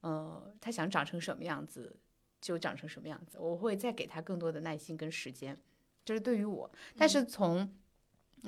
[0.00, 1.94] 呃，它想长成什么样子
[2.40, 5.60] 就长成什么样子，我会再给它更多的耐心跟时间，
[6.06, 6.70] 这是对于我。
[6.96, 7.70] 但是从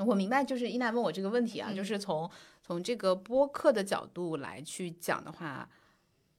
[0.04, 2.30] 我明白，就是伊娜问我这个问题啊，就是从
[2.62, 5.68] 从这个播客的角度来去讲的话，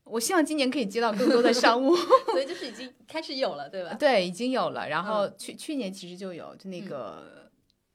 [0.04, 1.96] 我希望今年可以接到更多的商务，
[2.32, 3.94] 所以就是已经开始有了，对吧？
[3.96, 4.90] 对，已经有了。
[4.90, 7.36] 然后去去年其实就有，就那个。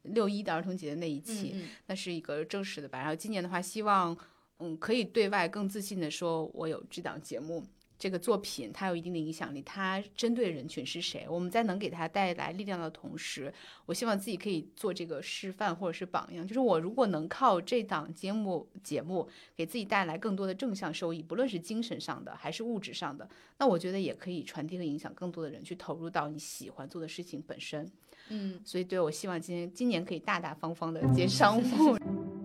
[0.07, 1.55] 六一的儿童节的那一期，
[1.87, 2.99] 那是一个正式的吧。
[2.99, 4.19] 然后今年的话，希望
[4.59, 7.65] 嗯可以对外更自信的说，我有这档节目，
[8.03, 11.25] 这个作品它有一定的影响力，它针对人群是谁？
[11.29, 13.55] 我们在能给它带来力量的同时，
[13.87, 16.45] 我希望自己可以做这个示范或者是榜样。
[16.45, 27.89] 就是我如果能靠这档节目节目给自己带来更多的正向收益，不论是精神上的还是物质上的，那我觉得也可以传递和影响更多的人去投入到你喜欢做的事情本身。
[28.31, 31.97] 嗯，所以对我希望今年今年可以大大方方的接商务。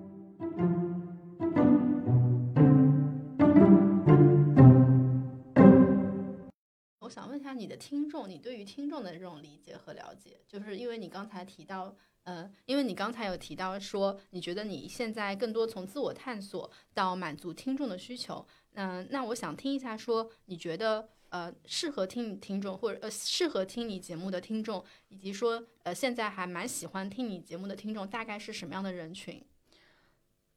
[7.48, 21.08] 我想问一下你的听众，你对于听众的这种理解和了解，就是因为你刚才提到，呃，因为你刚才有提到说，你觉得你现在更多从自我探索到满足听众的需求，嗯，那我想听一下，说你觉得。
[21.30, 29.44] 呃，适合听听众，或者呃，适合听你节目的听众，以及说呃，现在还蛮喜欢听你节目的听众，大概是什么样的人群？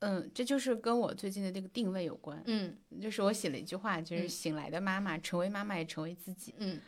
[0.00, 2.42] 嗯，这就是跟我最近的这个定位有关。
[2.46, 6.54] 嗯，就是我写了一句话，就是“醒来的妈妈，成为妈妈也成为自己”。
[6.58, 6.80] 嗯，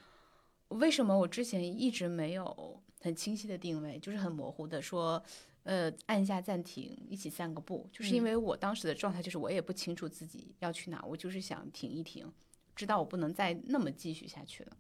[0.69, 5.23] 为什么我之前一直没有很清晰的定位，就是很模糊的说，
[5.65, 12.33] 呃，按下暂停，一起散个步，就是因为我当时的状态就是我也不清楚自己要去哪，我就是想停一停。
[12.75, 14.77] 知道我不能再那么继续下去了，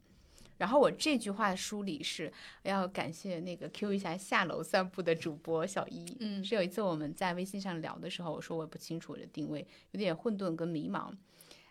[0.58, 11.12] 然后我这句话的梳理是要感谢那个 Q 一下下楼散步的主播小一，嗯，是有一次我们在微信上聊的时候，我说我不清楚我的定位，有点混沌跟迷茫，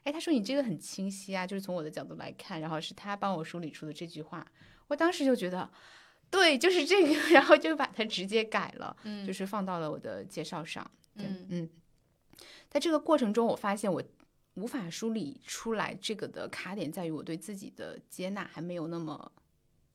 [0.03, 4.45] 哎，他说你这个很清晰啊，就是从我的角度来看，然后是他帮我梳理出的这句话，
[4.87, 5.69] 我当时就觉得
[6.29, 11.47] 对，就是这个， 然后就把它直接改了，嗯，就是放到了我的介绍上，嗯。
[11.49, 11.69] 嗯，
[12.69, 14.03] 在这个过程中，我发现我。
[14.55, 19.31] 无法梳理出来，这个的卡点在于我对自己的接纳还没有那么，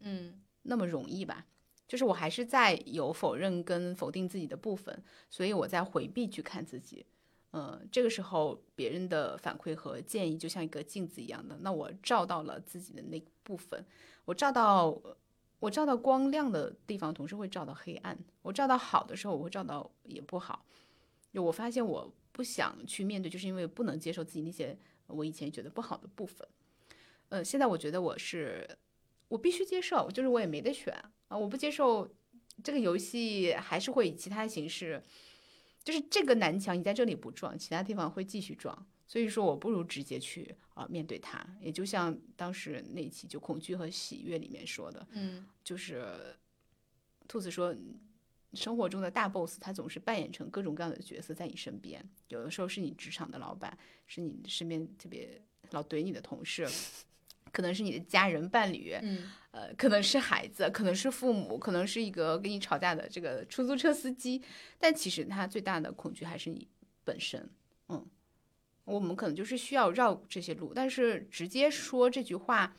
[0.01, 1.45] 嗯，那么容易吧？
[1.87, 7.05] 就是我还是在有否认跟否定自己的部分，所以我在回避去看自己。
[7.53, 13.85] 嗯，这个时候别人的反馈和建议就像一个镜子一样的，那我照到了自己的那部分，
[14.25, 14.99] 我照到
[15.61, 18.19] 我照到光亮的地方，同时会照到黑暗。
[18.40, 20.64] 我照到好的时候，我会照到也不好。
[21.31, 22.11] 就我发现我。
[22.37, 26.46] 不想去面对，就是因为不能接受自己那些我以前觉得不好的部分。
[27.31, 28.68] 呃，现在我觉得我是，
[29.29, 30.92] 我必须接受，就是我也没得选
[31.29, 31.38] 啊。
[31.38, 32.07] 我不接受
[32.62, 35.03] 这个游戏还是会以其他形式，
[35.83, 38.87] 就是这个南墙你在这里不撞，其他地方会继续撞。
[39.07, 46.37] 所以说我不如直接去啊、面对它，也就像当时那期就恐惧和喜悦里面说的，嗯就是
[47.27, 47.75] 兔子说，
[48.57, 55.40] 生活中的大 boss 他总是扮演成各种各样的角色在你身边，有的时候是你职场的老板，是你身边特别
[55.71, 56.66] 老怼你的同事，
[57.53, 64.42] 可能是你的家人伴侣，嗯呃，可能是孩子，可能是父母，可能是一个跟你吵架的这个出租车司机，
[64.79, 66.66] 但其实他最大的恐惧还是你
[67.05, 67.49] 本身，
[67.88, 68.05] 嗯。
[68.85, 72.77] 我们可能就是需要绕这些路，但是直接说这句话，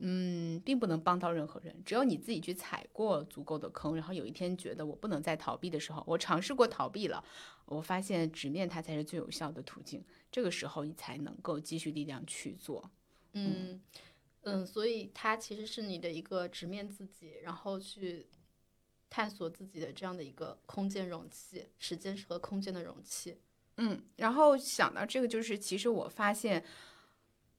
[0.00, 1.82] 嗯，并不能帮到任何人。
[1.84, 7.22] 只有你自己去踩过足够的坑，然后有一天觉得我不能再逃避的时候，我尝试过逃避了，
[7.66, 10.04] 我发现直面它才是最有效的途径。
[10.32, 12.90] 这个时候你才能够积蓄力量去做。
[13.34, 13.80] 嗯
[14.42, 18.26] 嗯，所以它其实是你的一个直面自己，然后去
[19.10, 23.36] 探索自己的这样的一个空间容器，时间和空间的容器。
[23.76, 26.64] 嗯，然后想到这个，就是其实我发现，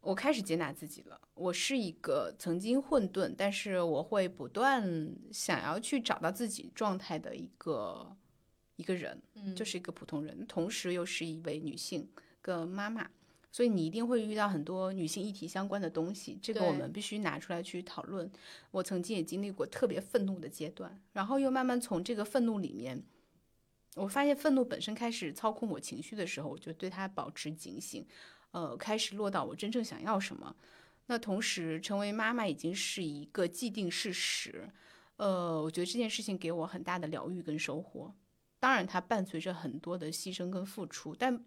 [0.01, 1.19] 我开始接纳自己了。
[1.35, 8.15] 我是一个曾经混沌，但是我会不断想要去找到自己状态的一个
[8.75, 12.09] 一个人，嗯就是一个普通人，同时又是一位女性
[12.41, 13.09] 跟妈妈。
[13.53, 18.31] 所以你一定会遇到很多女性议题相关的东西，这个我们必须拿出来去讨论。
[18.71, 23.03] 我曾经也经历过特别愤怒的阶段，然后又慢慢从这个愤怒里面。
[23.95, 28.07] 我发现愤怒本身开始操控我情绪的时候，我就对它保持警醒，
[28.51, 30.55] 呃，开始落到我真正想要什么。
[31.07, 34.69] 那同时，成为妈妈已经是一个既定事实，
[35.17, 38.13] 呃，我觉得这件事情给我很大的疗愈跟收获。
[38.59, 41.43] 当然，它伴随着很多的牺牲跟付出，但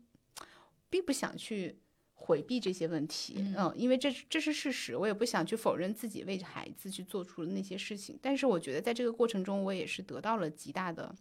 [0.90, 1.78] 并不想去
[2.12, 8.18] 回避这些问题，嗯、因为这这是事实，我也不想去否认自己为孩子去做出的那些事情。
[8.20, 11.14] 但是，我觉得在这个过程中，我也是得到了极大的。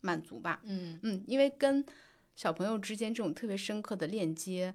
[0.00, 1.84] 满足吧，嗯嗯，因为跟
[2.36, 4.72] 小朋友之间这种特别深刻的链接，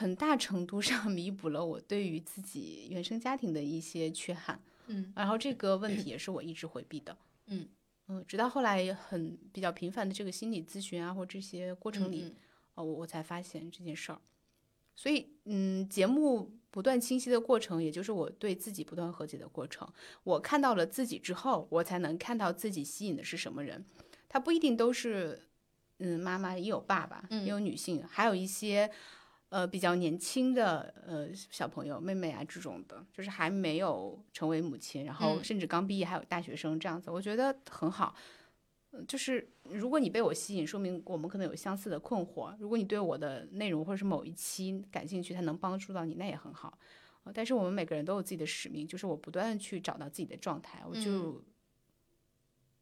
[0.00, 7.14] 很大程度上 弥补了我对于自己原生家庭的一些缺憾，嗯，然后这个问题 也是我一直回避的，
[7.48, 7.68] 嗯
[8.08, 12.34] 嗯，直到后来很比较频繁的这个心理咨询啊，或这些过程里，嗯
[12.76, 14.18] 哦，我我才发现这件事儿，
[14.96, 19.86] 所以，嗯，节目不断清晰的过程，也就是我对自己不断和解的过程。
[20.24, 23.84] 我看到了自己之后，我才能看到自己吸引的是什么人。
[24.28, 25.46] 他不一定都是，
[25.98, 28.90] 嗯，妈妈也有爸爸，也有女性，还有一些，
[29.50, 38.14] 呃，比较年轻的呃小朋友、妹妹啊这种的，就是还没有成为母亲，然后嗯甚至刚毕业还有大学生这样子，我觉得很好。
[38.92, 42.56] 呃就是如果你被我吸引，说明我们可能有相似的困惑。
[42.58, 46.76] 如果你对我的内容或者是某一期感兴趣，它能帮助到你，那也很好。
[47.24, 51.44] 呃但是我们每个人都有自己的使命，就是我不断的去找到自己的状态，我就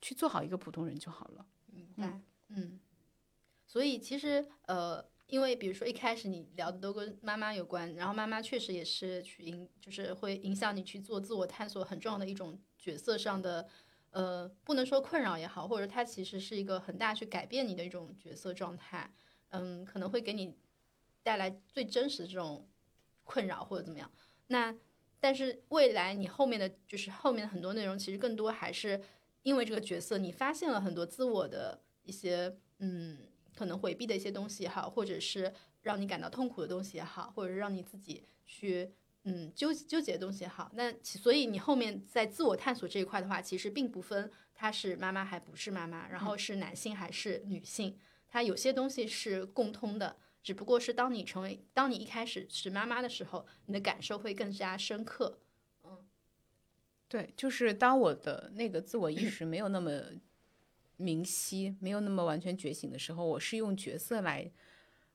[0.00, 1.44] 去做好一个普通人就好了。
[1.66, 2.78] 明白，嗯，
[3.66, 13.68] 所以其实呃，因为比如说一开始你聊的都跟妈妈有关，然后妈妈确实也是去影，就是会影响你去做自我探索很重要的一种角色上的，
[14.10, 19.12] 呃，不能说困扰也好，或者它其实是一个很大去改变你的一种角色状态，
[19.50, 20.56] 嗯，可能会给你
[21.22, 22.66] 带来最真实的这种
[23.24, 24.10] 困扰或者怎么样。
[24.46, 24.74] 那
[25.20, 28.98] 但是未来你后面的就是后面的很多内容，其实更多还是
[29.42, 33.18] 因为这个角色，你发现了很多自我的一些嗯，
[33.58, 38.92] 可能回避的一些东西也好，或者是让你感到痛苦的东西也好，或者是让你自己去
[39.24, 40.70] 嗯纠纠结的东西也好。
[40.74, 50.16] 那所以你后面在自我探索这一块的话，其实并不分他是妈妈还不是妈妈，然后是男性还是女性，它有些东西是共通的。
[50.40, 55.40] 只不过是当你成为，当你一开始是妈妈的时候，你的感受会更加深刻。
[55.84, 56.06] 嗯
[57.08, 59.90] 对，就是当我的那个自我意识没有那么
[60.98, 64.50] 明晰，没有那么完全觉醒的时候，我是用角色来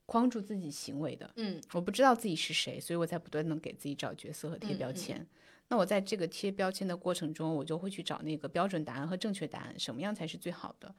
[0.07, 1.29] 框住自己行为的。
[1.35, 5.27] 嗯，我不知道自己是谁，所以我在不断的给自己找角色和贴嗯嗯标签。
[5.67, 10.93] 那我在这个贴标签的过程中，我就会去找那个标准答案和正确答案，什么样才是最好的。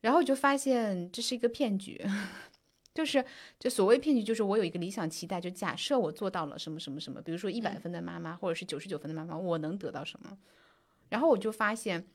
[0.00, 2.00] 然后我就发现这是一个骗局，
[2.94, 3.24] 就是
[3.58, 10.38] 就所谓骗局，就是我有一个理想期待，就假设我做到了什么什么什么，比如说一百分的妈妈，或者是九十九分的妈妈，我能得到什么？
[11.10, 12.06] 然后我就发现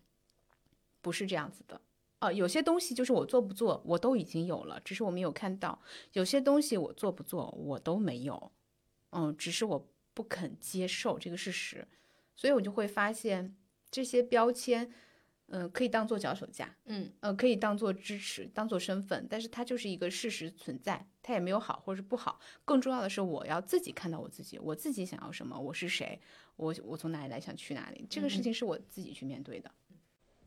[1.05, 1.79] 不是这样子的。
[2.17, 5.79] 呃，有些东西就是我做不做，我都已经有了，只是我没有看到；
[6.13, 8.51] 有些东西我做不做，我都没有，
[9.11, 11.87] 嗯，只是我不肯接受这个事实，
[12.35, 13.55] 所以我就会发现
[13.91, 14.91] 这些标签，
[15.49, 22.39] 嗯、可以当做脚手架，嗯呃，可以当做支持，当做身份，但是它就是一个事实存在，它也没有好或者是不好。
[22.63, 26.19] 更重要的是，我要自己看到我自己，我自己想要什么，我是谁，
[26.55, 29.69] 我我从哪里来，想去哪里，这个事情是我自己去面对的。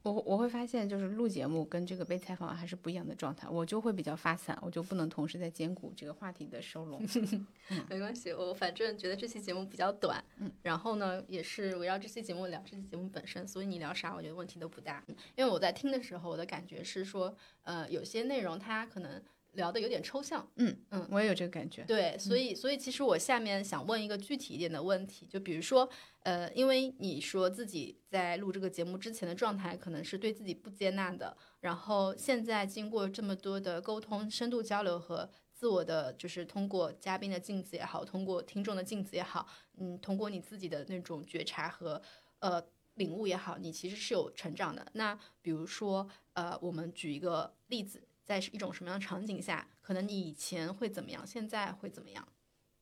[0.02, 7.00] 我我会发现，就是录节目跟这个被采访还是不一样的状态，我就会比较发散，我就不能同时在兼顾这个话题的收拢。
[7.90, 15.04] 没关系，我反正觉得这期节目比较短，嗯，然后呢，也是围绕这期节目聊这期节目本身，所以你聊啥，我觉得问题都不大。
[15.36, 19.22] 因为我在听的时候，我的感觉是说，呃，有些内容它可能。
[19.58, 21.82] 聊的有点抽象，嗯嗯，我也有这个感觉。
[21.82, 25.86] 对，所以所以其实我下面想问一个具体一点的问题，就比如说，
[26.22, 39.46] 呃，因为你说自己在录这个节目之前的状态可能是对自己不接纳的，然后现在经过这么多的沟通、深度交流和自我的，就是通过嘉宾的镜子也好，通过听众的镜子也好，
[39.76, 42.00] 嗯，通过你自己的那种觉察和
[42.38, 44.86] 呃领悟也好，你其实是有成长的。
[44.94, 48.02] 那比如说，呃，我们举一个例子。
[48.28, 52.28] 在一种什么样的场景下，可能你以前会怎么样，现在会怎么样？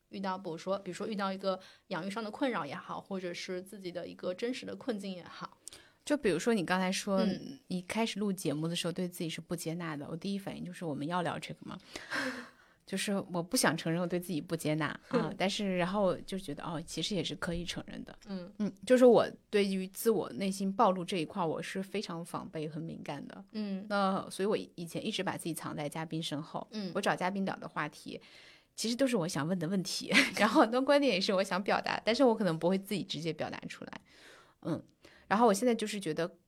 [0.09, 5.57] 遇到比如说，比如说遇到一个养育上的困扰也好，或者是自己的一个真实的困境也好，
[6.05, 7.25] 就比如说你刚才说，
[7.69, 11.79] 你开始录节目的时候对自己是不接纳的，我第一反应就是我们要聊这个吗？
[12.87, 18.17] 就是我不想承认我对自己不接纳啊，但是然后就觉得哦，其实也是可以承认的。
[18.29, 23.45] 嗯嗯，就是我对于自我内心暴露这一块，我是非常防备和敏感的。
[23.53, 26.65] 嗯，那所以我以前一直把自己藏在嘉宾身后。
[26.71, 28.21] 嗯，我找嘉宾聊的话题，
[28.77, 34.01] 其实都是我想问的问题， 然后很多观点也是我想表达，但是我可能不会自己直接表达出来。
[34.63, 34.81] 嗯，
[35.27, 36.39] 然后我现在就是觉得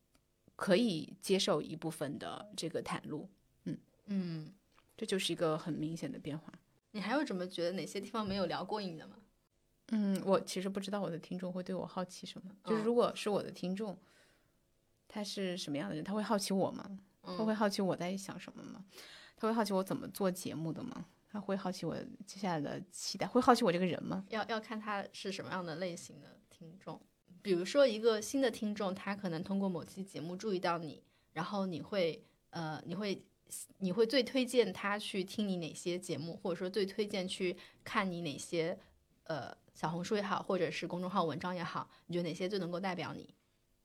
[0.55, 3.29] 可以接受一部分的这个袒露。
[3.65, 3.77] 嗯
[4.07, 4.53] 嗯。
[4.99, 6.53] 这就是一个很明显的变化。
[6.91, 9.15] 你还有什么觉得哪些地方没有聊过瘾的吗？
[9.93, 12.51] 嗯，我其实不知道我的听众会对我好奇什么。
[12.65, 13.97] 就是如果是我的听众，
[15.07, 16.03] 他是什么样的人？
[16.03, 16.99] 他会好奇我吗？
[17.23, 18.85] 他会好奇我在想什么吗？
[19.37, 21.07] 他会好奇我怎么做节目的吗？
[21.31, 21.97] 他会好奇我
[22.27, 23.25] 接下来的期待？
[23.25, 24.25] 会好奇我这个人吗？
[24.31, 27.01] 要要看他是什么样的类型的听众。
[27.41, 33.23] 比如说一个新的听众，他可能通过某期节目注意到你，然后你会呃，你会。
[33.79, 38.79] 你会最推荐他去听你哪些节目，或者说最推荐去看你哪些
[39.25, 43.35] 呃小红书也好，或者是公众号文章也好，你觉得哪些最能够代表你？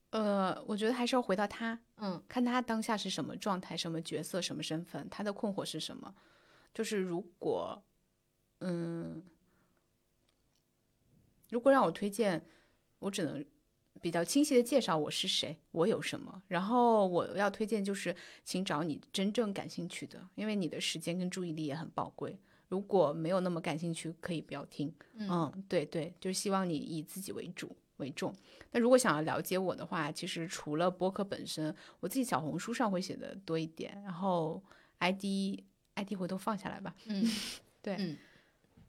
[0.09, 6.13] 呃，我觉得还是要回到他，嗯，看他当下是什么状态、什么角色、什么身份，他的困惑是什么。
[6.73, 7.83] 就是如果，
[8.59, 9.23] 嗯，
[11.49, 12.45] 如果让我推荐，
[12.99, 13.43] 我只能。
[14.01, 18.13] 比较清晰的介绍我是谁，我有什么，然后我要推荐就是，
[18.43, 22.37] 请找你真正感兴趣的，因为你的时间跟注意力也很宝贵。
[22.67, 24.93] 如果没有那么感兴趣，可以不要听。
[25.15, 28.33] 嗯，对对，就是希望你以自己为主为重。
[28.71, 34.61] 那如果想要了解我的话，其实除了播客本身，我自己小红书上会写的多一点，然后
[34.99, 35.61] ID
[35.93, 36.95] ID 回头放下来吧。
[37.05, 37.23] 嗯，
[37.81, 38.17] 对，嗯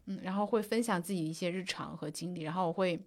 [0.07, 2.99] 嗯，然后会分享自己一些日常和经历，然后我会。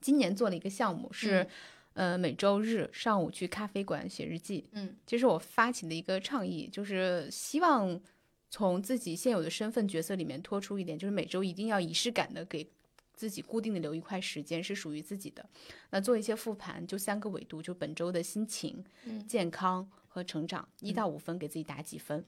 [0.00, 1.46] 今年做了一个项目，是，
[1.92, 4.66] 呃，每周日上午去咖啡馆写日记。
[4.72, 8.00] 嗯，这是我发起的一个倡议，就是希望
[8.48, 12.66] 从自己现有的身份角色里面拖出一点，就是每周一定要仪式感的给
[13.12, 15.46] 自己固定的留一块时间是属于自己的。
[15.90, 18.82] 那做一些复盘，就三个维度，就本周的心情、
[19.28, 22.24] 健康和成长，一到五分给自己打几分，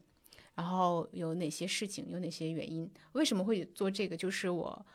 [0.55, 4.15] 然后有哪些事情，有哪些原因，为什么会做这个？
[4.15, 4.87] 就是我。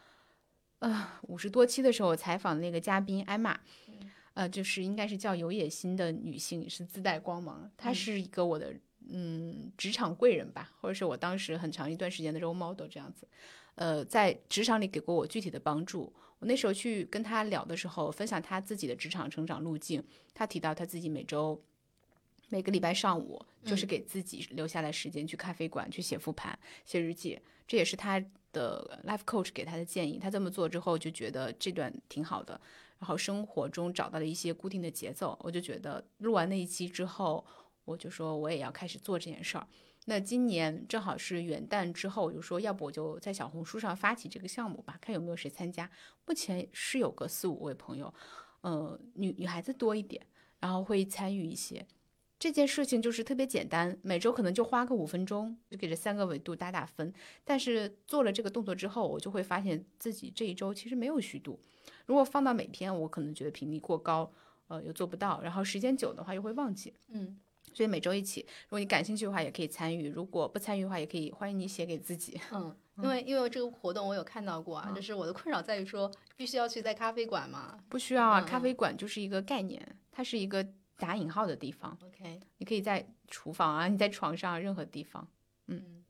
[0.80, 3.59] 呃，五十多期的时候，我采访的那个嘉宾艾玛，
[4.36, 7.69] 呃，就是应该是叫有野心的女性，是自带光芒。
[7.75, 8.75] 她是一个我的
[9.09, 13.28] 嗯职场贵人吧，或者是我当时很长一段时间的 role model 这样子。
[13.73, 16.13] 呃，在职场里给过我具体的帮助。
[16.38, 20.03] 我那时候去跟她聊的时候，分享她自己的职场成长路径。
[20.36, 21.59] 她提到她自己每周
[22.49, 28.23] 每个礼拜上午就是给自己留下来时间去咖啡馆去写复盘、写日记，这也是她。
[28.58, 32.60] 的 life coach 给他的建议，他这么做之后就觉得这段挺好的，
[32.99, 37.45] 然后生活中找到了一些固定的节奏，我就觉得录完那一期之后，
[37.86, 39.68] 我就说我也要开始做这件事儿。
[40.05, 45.89] 那今年正好是元旦之后，我就说要不我就在小红书上发起这个项目吧，看有没有谁参加。
[46.26, 48.14] 目前是有个四五位朋友，
[48.62, 50.26] 呃，女女孩子多一点，
[50.60, 51.86] 然后会参与一些。
[52.39, 57.11] 这件事情就是特别简单，每周可能就花个五分钟，就给这三个维度打打分。
[57.43, 61.59] 但是做了这个动作之后，我就会发现自己这一周其实没有虚度。
[62.05, 64.31] 如果放到每天，我可能觉得频率过高，
[64.67, 65.41] 呃，又做不到。
[65.41, 66.93] 然后时间久的话又会忘记。
[67.07, 67.39] 嗯，
[67.73, 72.39] 所以每周一起，如果你感兴趣的话，也可以参与；如果不参与的话，也可以欢迎你写给自己。
[72.51, 77.79] 嗯，因为因为这个活动我有看到过啊，就是我的困扰在于说，必须要去在咖啡馆嘛？
[77.89, 80.63] 不需要啊，咖啡馆就是一个概念，它是一个。
[80.97, 85.27] 打引号的地方，OK，你可以在厨房啊，你在床上，任何地方。
[85.67, 86.03] 嗯，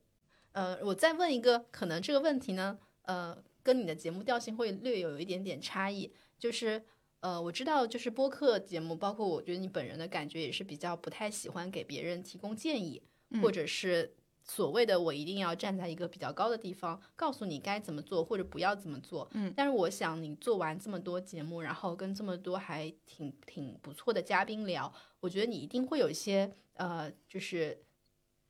[0.53, 6.83] 呃，我再问一个，可能这个问题呢，呃，跟你的节目调性会略有一点点差异，就是，
[7.19, 13.03] 呃，我知道就是播客节目，包括我觉得你本人的感觉也是比较不太喜欢给别人提供建议，
[13.41, 14.15] 或者是
[14.50, 19.30] 所谓的我一定要站在一个比较高的地方告诉你该怎么做或者不要怎么做。
[19.34, 27.84] 嗯，但是我想你做完这么多节目，然后跟这么多还挺挺不错的嘉宾聊，我觉得你一定会有一些呃，就是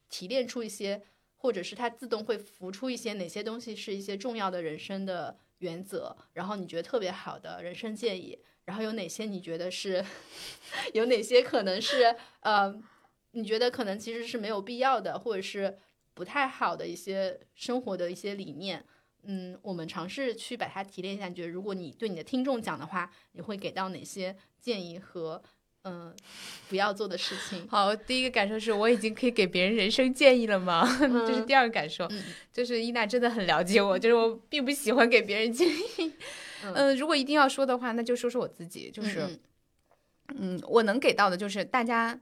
[0.09, 1.01] 提炼出一些，
[1.35, 8.37] 或者是它自动会浮出一些哪些东西是一些重要的人生的原则，然后你觉得特别好的人生建议。
[8.65, 10.05] 然后有哪些你觉得是，
[10.93, 12.77] 有哪些可能是呃，
[13.31, 15.77] 你觉得可能其实是没有必要的，或者是
[16.17, 18.83] 不太好的一些生活的一些理念？
[19.23, 21.27] 嗯，我们尝试去把它提炼一下。
[21.27, 25.41] 你觉得如果你对你的听众讲的话，你会给到哪些建议和
[25.83, 26.15] 嗯
[26.67, 27.67] 不要做的事情？
[27.69, 30.83] 好，第一个感受是我已经可以给别人人生建议了吗？
[31.27, 32.09] 这是第二个感受，
[32.51, 36.13] 就是伊娜真的很了解我，就是我并不喜欢给别人建议。
[36.73, 39.39] 嗯，如果一定要说的话，那就说说我自己，就是，
[40.35, 42.19] 嗯，我能给到的就是大家，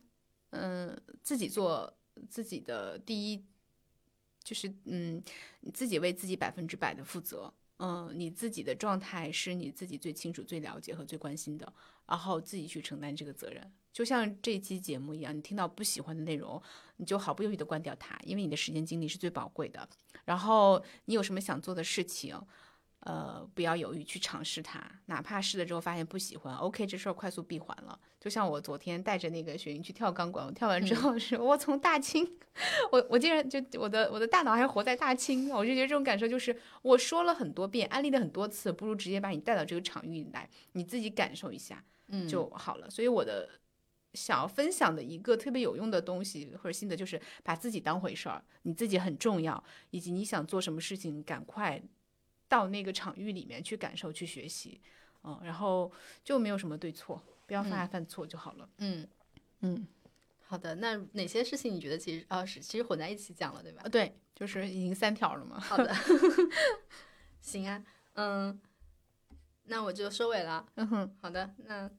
[0.51, 1.93] 嗯，自己做
[2.29, 3.43] 自己的第一，
[4.45, 5.21] 就是嗯，
[5.61, 11.73] 你自己为自己百分之百的负责，嗯，你自己的状态是你自己最清楚、最了解和最关心的，
[12.05, 13.73] 然后自己去承担这个责任。
[13.91, 16.61] 就像这期节目一样，你听到不喜欢的内容，
[16.97, 19.89] 你就毫不犹豫的关掉它，因为你的时间精力是最宝贵的。
[20.25, 22.39] 然后你有什么想做的事情？
[23.05, 27.99] 呃，不要犹豫去尝试它，哪怕试了之后发现不喜欢，OK，这事儿快速闭环了。
[28.19, 32.27] 就像我昨天带着那个雪云去跳钢管，我跳完之后是，我从大清，
[32.91, 42.89] 我我竟然就我的我的大脑还活在大清，我就觉得这种感受就是我说了很多遍，安利了很多次，不如直接把你带到这个场域来，你自己感受一下，嗯，就好了。
[42.89, 43.47] 所以我的
[44.15, 51.79] 想要分享的一个特别有用的东西或者心得就是把自己当回事儿，你自己很重要，以及你想做什么事情，赶快。
[52.55, 54.79] 到那个场域里面去感受、去学习，
[55.25, 55.91] 嗯，然后
[56.23, 58.69] 就没有什么对错，不要犯犯错就好了。
[58.77, 59.05] 嗯
[59.59, 59.85] 嗯，
[60.47, 60.75] 好的。
[60.75, 63.83] 那哪些事情你觉得其实啊是其实混在一起讲了，对吧？
[63.91, 65.59] 对，就是已经三条了嘛。
[65.59, 65.93] 好的，
[67.41, 67.83] 行啊，
[68.13, 68.57] 嗯，
[69.65, 70.65] 那我就收尾了。
[70.75, 71.91] 嗯哼，好的，那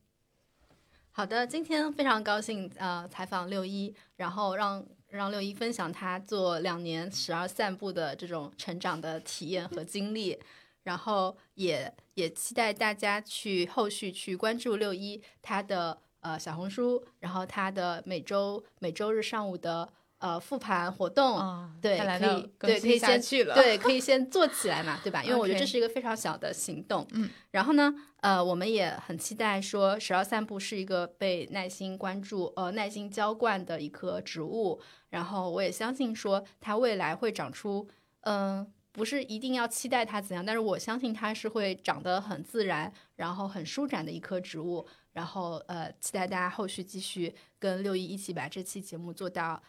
[1.12, 4.82] 好的，今天非常高兴呃采访六一，然后让。
[5.16, 10.38] 让六一分享他做两年十二散步的这种成长的体验和经历，
[10.82, 19.92] 然后也也期待大家去后续去关注六一他的呃小红书，然后他的每周每周日上午的。
[20.18, 21.38] 呃，复盘活动，
[21.78, 25.22] 对，可以，对，可以先去了，对，可以先做起来嘛，对吧？
[25.22, 27.06] 因为我觉得这是一个非常小的行动。
[27.12, 34.80] 嗯，然后呢，呃，我们也很期待说，十二散步是一个被耐心关注、呃，耐心浇灌的一棵植物。
[35.10, 37.86] 然后我也相信说，它未来会长出，
[38.22, 44.86] 嗯，不是一定要期待它怎样，但是我相信它是会长得很自然，然后很舒展的一棵植物。
[45.12, 49.62] 然后，呃，期待大家后续继续跟六一一起把这期节目做到。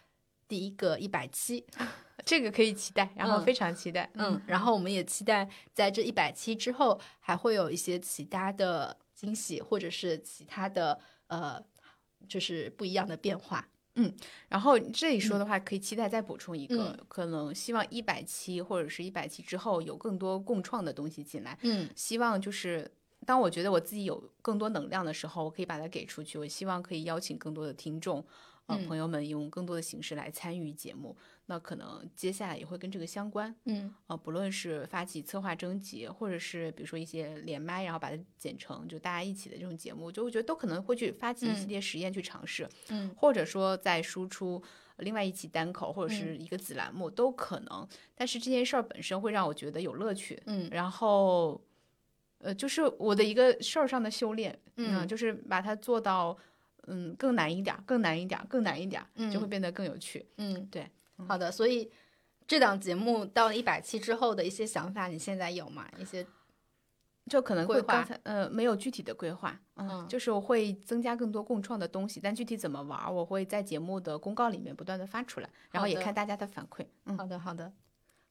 [0.47, 1.65] 第一个一百期，
[2.25, 11.61] 这个可以期待，然后非常期待，嗯，然后我们也期待在这一百期之后还会有一些其他的惊喜，或者是其他的呃，
[12.27, 14.13] 就是不一样的变化，嗯，
[14.49, 22.89] 然后这里说的话可以期待再补充一个，可能希望一百期或者是一百期之后有更多共创的东西进来，嗯，希望就是
[23.25, 28.25] 当我觉得我自己有更多能量的时候，我可以把它给出去，我希望可以邀请更多的听众。
[28.67, 31.15] 呃，朋友们用更多的形式来参与节目，
[31.45, 33.55] 那可能接下来也会跟这个相关。
[33.63, 42.67] 嗯，呃，不论是发起策划征集，或者是比如说一些连麦，然后把它剪成就大家一起的这种节目，就我觉得都可能会去发起一系列实验去尝试。
[42.89, 44.61] 嗯，或者说再输出
[44.97, 47.87] 另外一期单口或者是一个子栏目都可能。
[48.15, 50.43] 但是这件事儿本身会让我觉得有乐趣。
[50.45, 51.61] 嗯，然后，
[52.39, 54.59] 呃，就是我的一个事儿上的修炼。
[54.75, 56.37] 嗯，就是把它做到。
[56.87, 60.25] 嗯，更难一点，更难一点，更难一点，就会变得更有趣。
[60.37, 60.89] 嗯，对，
[61.27, 61.51] 好的。
[61.51, 61.91] 所以
[62.47, 65.85] 这档节目到了一百期之后的一些想法，你现在有吗？
[65.99, 66.25] 一些
[67.29, 76.85] 就可能会刚才呃没有具体的规划，嗯，就是我会增加更多共创的东西，但具体怎么玩，我会在节目的公告里面不断的发出来，然后也看大家的反馈。
[77.05, 77.73] 嗯，好的，好的，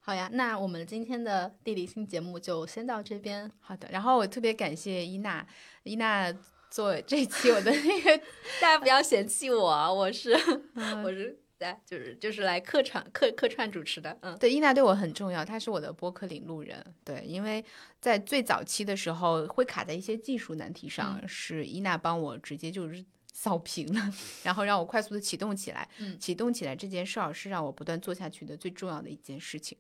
[0.01, 0.31] 好呀。
[0.33, 3.53] 那我们今天的地理新节目就先到这边。
[3.61, 5.47] 好的，然后我特别感谢伊娜，
[5.83, 6.35] 伊娜。
[6.77, 8.19] 做 这期我的那个，
[8.61, 9.65] 大家不要嫌弃我，
[9.95, 10.33] 我是
[11.03, 17.65] 我是来就是就是来客串客客串主持的，嗯，对，伊娜对我很重要，她是我的播客领路人，对，因为
[17.99, 23.03] 在最早期的时候会卡在一些技术难题上，是伊娜帮我直接就是
[23.33, 24.13] 扫平了，
[24.45, 29.79] 然后让我快速的启动起来，嗯，启动起来这件事儿是让我不断做下去的最重要的一件事情。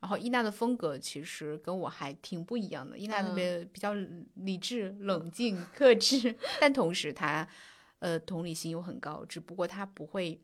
[0.00, 3.92] 然后伊娜的风格其实跟我还挺不一样的，伊娜特别比较
[4.34, 7.46] 理智、冷静、 克制，但同时她
[7.98, 10.40] 呃同理心又很高，只不过她不会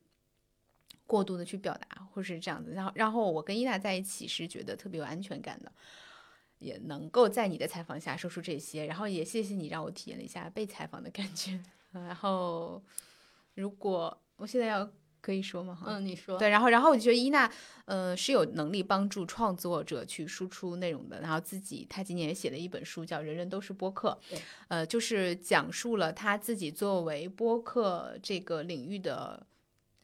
[1.07, 2.73] 过度的去表达，或是这样子。
[2.73, 5.73] 然后，然后我跟伊娜在一起是觉得特别有安全感的，
[6.59, 8.85] 也能够在你的采访下说出这些。
[8.85, 11.59] 然后也谢谢你让我体验了一下被采访的感觉。
[11.93, 12.83] 然后，
[13.55, 14.87] 如果我现在要。
[15.27, 15.75] 可以说吗？
[15.75, 17.53] 哈，嗯，你说对，然后，然后我觉得伊娜，
[17.87, 21.21] 呃，是有能力帮助创作者去输出内容的。
[21.21, 24.17] 然后自己，她今年也写了一本书，叫《人人都是播客》，
[24.69, 29.45] 呃，就是讲述了他自己作为播客这个领域的，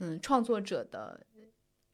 [0.00, 1.24] 嗯，创作者的，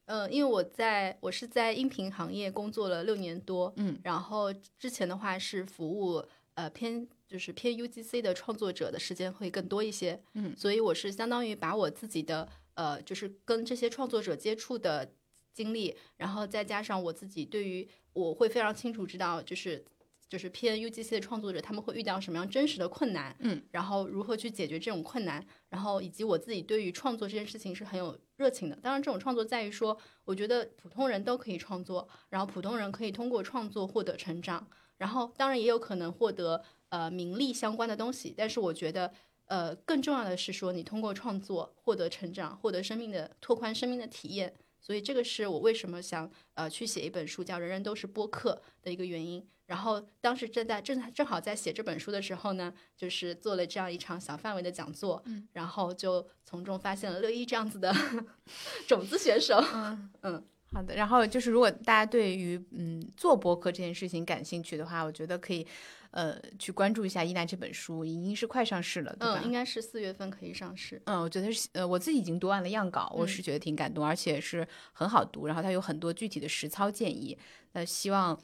[0.07, 6.25] 嗯，因为我在我是在音频行业工作了六年多，嗯，然后之前的话是服务，
[6.55, 12.49] 呃，偏就是偏 UGC 的创作者的时间会更多一些，嗯，所以我是相当于把我自己的。
[12.79, 15.13] 呃，就是跟这些创作者接触的
[15.53, 19.85] 经历，然后再加上我自己对于我会非常清楚知道，就是
[20.29, 28.77] 就是偏 UGC 的创作者他们会遇到什么样真实的困难，嗯，然后如何去解决这种困难，然后以及我自己对于创作这件事情是很有热情的。
[28.77, 34.65] 当然，这种创作在于说，我觉得普通人都可以创作，然后普通人可以通过创作获得成长，
[34.99, 39.13] 然后当然也有可能获得呃名利相关的东西，但是我觉得。
[39.49, 44.55] 呃，更重要的是说，你通过创作获得成长，获得生命的拓宽生命的体验。
[44.81, 49.47] 所以这个是我为什么想呃去写一本书叫《人人都是播客》的一个原因。
[49.67, 55.23] 然后当时正在正正好在写这本书的时候呢，就是做了这样一场小范围的讲座，
[55.53, 57.95] 然后就从中发现了乐一这样子的
[58.89, 59.63] 种子选手。
[59.75, 60.95] 嗯嗯，好的。
[60.95, 65.67] 然后就是如果大家对于嗯做播客这件事情感兴趣的话，我觉得可以。
[66.11, 69.43] 呃，去关注一下伊娜这本书，已经是快上市了，对吧？
[69.43, 71.01] 嗯，应该是四月份可以上市。
[71.05, 75.47] 嗯，我觉得是，呃，我自己已经读完了样稿，我是觉得挺感动，而且是很好读。
[75.47, 77.37] 然后它有很多具体的实操建议，
[77.75, 78.41] 呃，希望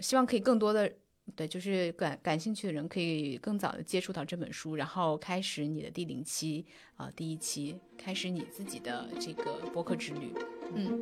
[0.00, 0.92] 希望可以更多的，
[1.36, 6.64] 对，就是感感兴趣的人可以更早的接触到这本书，然后开始你的第零期
[6.96, 10.32] 啊，第一期，开始你自己的这个播客之旅。
[10.74, 11.00] 嗯，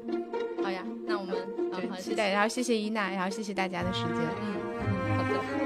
[0.63, 1.37] 好呀，那我们
[1.91, 4.17] 好期待，然后谢谢伊娜，然后谢谢大家的时间。
[4.41, 5.66] 嗯，好的。